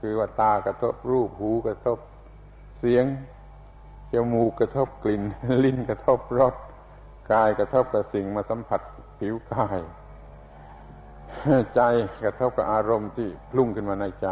[0.00, 1.98] คือว่าตากระทบรูปหูกระทบ
[2.78, 3.04] เสียง
[4.12, 5.22] จมูกกระทบกลิ่น
[5.64, 6.54] ลิ้นกระทบรส
[7.32, 8.80] กายกระทบกับสิ่งมาสัมผัส
[9.18, 9.80] ผิวกาย
[11.74, 11.80] ใจ
[12.24, 14.28] กระทบกับอารมณ์ที่พลุ่งขึ้นมาในใจ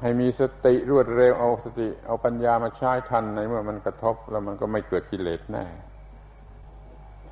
[0.00, 5.64] ให้มีสติรวดเร็วเอาสติ เอาปัญญามาใช้ทันในเมื่อมันกระทบแล้วมันก็ไม่เกิดกิเลสแน่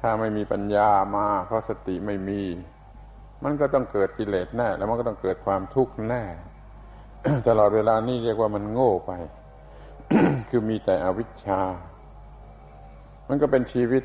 [0.01, 2.43] ถ้าไม่มีปัญญามาเพราะสติไม่มี
[3.45, 6.25] มันก็ต้องเกิดกิเลสแน่ แล้วมันก็ต้องเกิดความทุกข์แน่
[7.49, 9.13] ตลอดเวลานี้เรียกว่ามันโง่ไป
[10.49, 11.61] คือมีแต่อวิชชา
[13.29, 14.03] มันก็เป็นชีวิต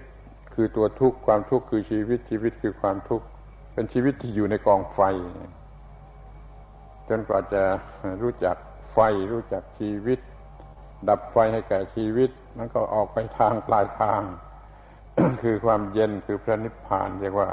[0.54, 3.26] คือตัวทุกข์ความทุกข์คือชีวิตชีวิตคือความทุกข์
[3.74, 5.00] เป็นชีวิตที่อยู่ในกองไฟ
[7.10, 7.64] จนกว่าจะ
[8.22, 8.56] รู้จัก
[8.94, 9.00] ไฟ
[9.32, 10.20] รู้จักชีวิต
[11.10, 14.22] ดับไฟให้แก่ชีวิต มันก็ออกไปทางปลายทาง
[15.42, 17.50] คือความเย็นคือพระนิพพานเรียกว่า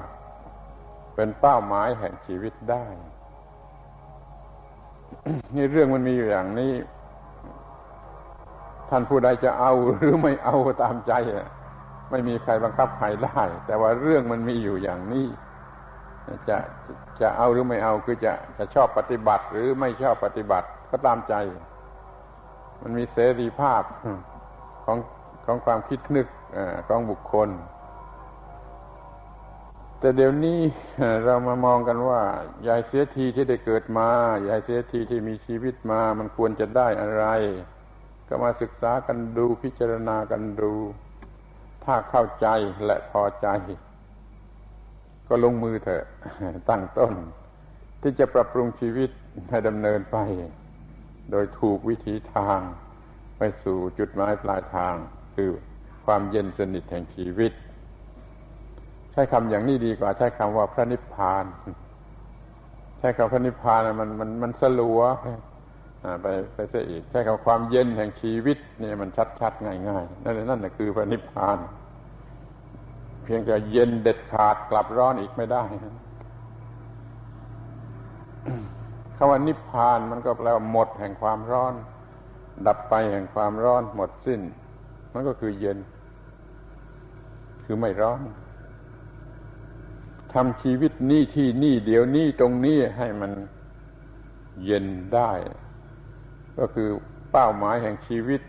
[1.15, 2.85] เป็นเป้าหมายแห่งชีวิตได้
[5.55, 6.75] นี่เรื่องมันมีอยู่อย่างนี้
[8.91, 11.13] ท่านผู้ใดจะเอาหรือไม่เอาตามใจ
[12.11, 15.27] ไม่มีใครบังคับใครได้ แต่ว่าเรื่องมันมีอยู่อย่างนี้
[16.49, 16.59] จะ
[17.21, 21.35] จะเอาหรือไม่เอาคือจะจะชอบปฏิบัติ หรือไม่ชอบปฏิบัติก็ตามใจ
[22.83, 23.83] มันมีเสรีภาพ
[24.85, 24.99] ของ
[25.51, 26.29] ของความคิดนึก
[26.89, 27.49] ของบุคคล
[29.99, 30.61] แต่เดี๋ยวนี้
[31.25, 32.21] เรามามองกันว่า
[32.69, 34.09] ยายเสียทีที่ได้เกิดมา
[34.49, 37.25] ยายเสียทีที่มีชีวิตมา มันควรจะได้อะไร
[38.29, 40.73] ก็มาศึกษากันดูพิจารณากันดู
[41.85, 42.47] ถ้าเข้าใจ
[42.87, 43.49] และพอใจ
[45.29, 46.05] ก็ลงมือเถอะ
[46.71, 47.15] ตั้งต้น
[48.01, 49.11] ที่จะปรับปรุงชีวิต
[49.51, 50.19] ให้ดำเนินไป
[51.31, 52.61] โดยถูกวิธีทาง
[53.39, 54.97] ไปสู่จุดหมายปลายทาง
[55.35, 55.49] คือ
[56.07, 57.53] ความเย็นสนิทแห่งชีวิต
[59.13, 61.45] ใช้คำอย่างนี้ดีกว่า ใช้คำว่าพระนิพพาน
[62.99, 65.01] ใช้คำพระนิพพานมันมันมันสลัว
[66.23, 69.09] ไปไปเสียอีก ใช้คำความเย็นแห่งชีวิตนี่มัน
[69.41, 71.59] ชัดๆง่ายๆนั่นนั่นคือพระนิพพาน
[73.25, 75.63] เพียงแต่เย็นเด็ดขาดกลับร้อนอีกไม่ได้
[79.17, 81.75] คำว่านิพพานมันก็แปลว่าหมดแห่งความร้อน
[82.67, 84.41] ดับไปแห่งความร้อนหมดสิ้น
[85.13, 85.79] มันก็คือเย็น
[87.65, 88.23] คือไม่ร้อน
[90.33, 93.33] ทำชีวิตนี่ที่นี่เดี๋ยวนี้ตรงนี้ให้มัน
[94.65, 95.33] เย็นได้
[96.59, 96.89] ก็คือ
[97.33, 98.41] เป้าหมายแห่งชีวิต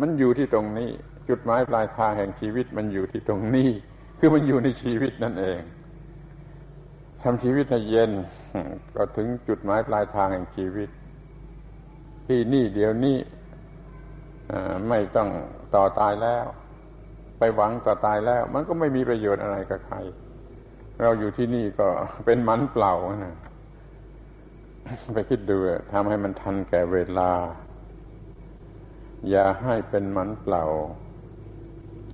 [0.00, 0.90] มันอยู่ที่ตรงนี้
[1.28, 3.70] จุดหมายปลายทางแห่งชีวิตมันอยู่ที่ตรงนี้
[4.18, 5.60] คือมันอยู่ในชีวิตนั่นเอง
[7.22, 8.10] ทำชีวิตให้เย็น
[8.96, 10.88] ก็ถึงจุดหมายปลายทางแห่งชีวิต
[12.26, 13.16] ที่นี่เดี๋ยวนี้
[14.88, 15.28] ไม่ต้อง
[15.74, 16.46] ต่อตายแล้ว
[17.38, 19.96] ไปหวังต่อตายแล้ว มันก็ไม่มีประโยชน์อะไรกับใคร
[21.02, 21.88] เราอยู่ที่นี่ก็
[22.24, 22.94] เป็นมันเปล่า
[23.24, 23.36] นะ
[25.12, 25.56] ไปคิดดู
[25.92, 27.30] ทำให้มันทันแก่เวลา
[29.30, 30.64] อย่าให้เป็นมันเปล่า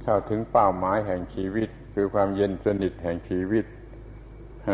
[0.02, 3.64] เข้าถึงเป้าหมายแห่งชีวิต คือความเย็นสนิทแห่งชีวิต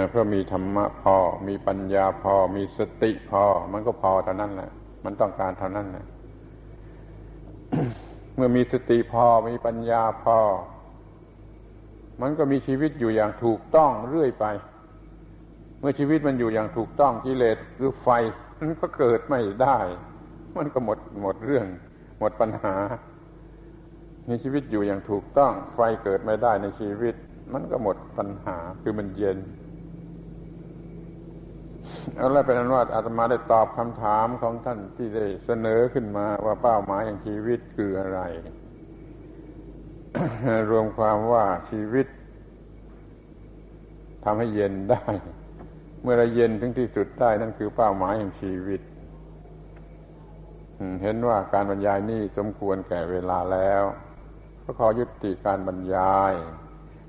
[0.08, 1.16] เพราะมีธรรมะพอ
[1.48, 4.70] มีปัญญาพอ มีสติพอ มันก็พอเท่านั้นแหละ
[5.04, 6.06] มันต้องการเท่านั้นนะ
[8.42, 10.38] มื่อมีสติพอมีปัญญาพอ
[12.22, 14.46] มันก็มีชีวิตอยู่อย่างถูกต้องเรื่อยไป
[15.80, 18.08] เมื่อชีวิตมันอยู่อย่างถูกต้องกิเลสคือไฟ
[18.60, 19.78] มันก็เกิดไม่ได้
[20.56, 21.66] มันก็หมดหมดเรื่อง
[22.18, 22.74] หมดปัญหา
[24.28, 27.14] มีชีวิตอยู่อย่างถูกต้อง ไฟเกิดไม่ได้ในชีวิต
[27.52, 29.38] มันก็หมดปัญหาคือมันเย็น
[32.16, 38.20] เอาละเป็นอันว่าอาตมาได้ตอบคำถามของท่านที่ได้เสนอขึ้นมาว่าเป้าหมายอย่างชีวิตคืออะไร
[40.70, 42.06] รวมความว่าชีวิต
[44.24, 45.04] ทำให้เย็นได้
[46.02, 48.80] เมื่อเราเย็นถึงที่สุดได้นั่นคือเป้าหมายแห่งชีวิต
[51.02, 53.82] เห็นว่าการบรรยายนี้สมควรแก่เวลาแล้ว
[54.62, 56.32] ก็ขอยุติการบรรยาย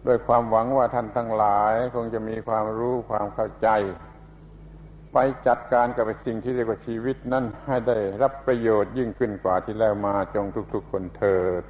[0.07, 3.69] ด้วยความหวังว่าท่านทั้งหลาย คงจะมีความรู้ความเข้าใจ
[5.13, 11.63] ไปจัดการกับสิ่งที่เรียกว่าชีวิตนั้นให้ได้รับประโยชน์ยิ่งขึ้นกว่าที่แล้วมาจงทุก ๆ คนเถิด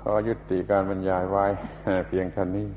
[0.00, 1.46] ขอยุติการบรรยายไว้
[2.08, 2.68] เพียงเท่านี้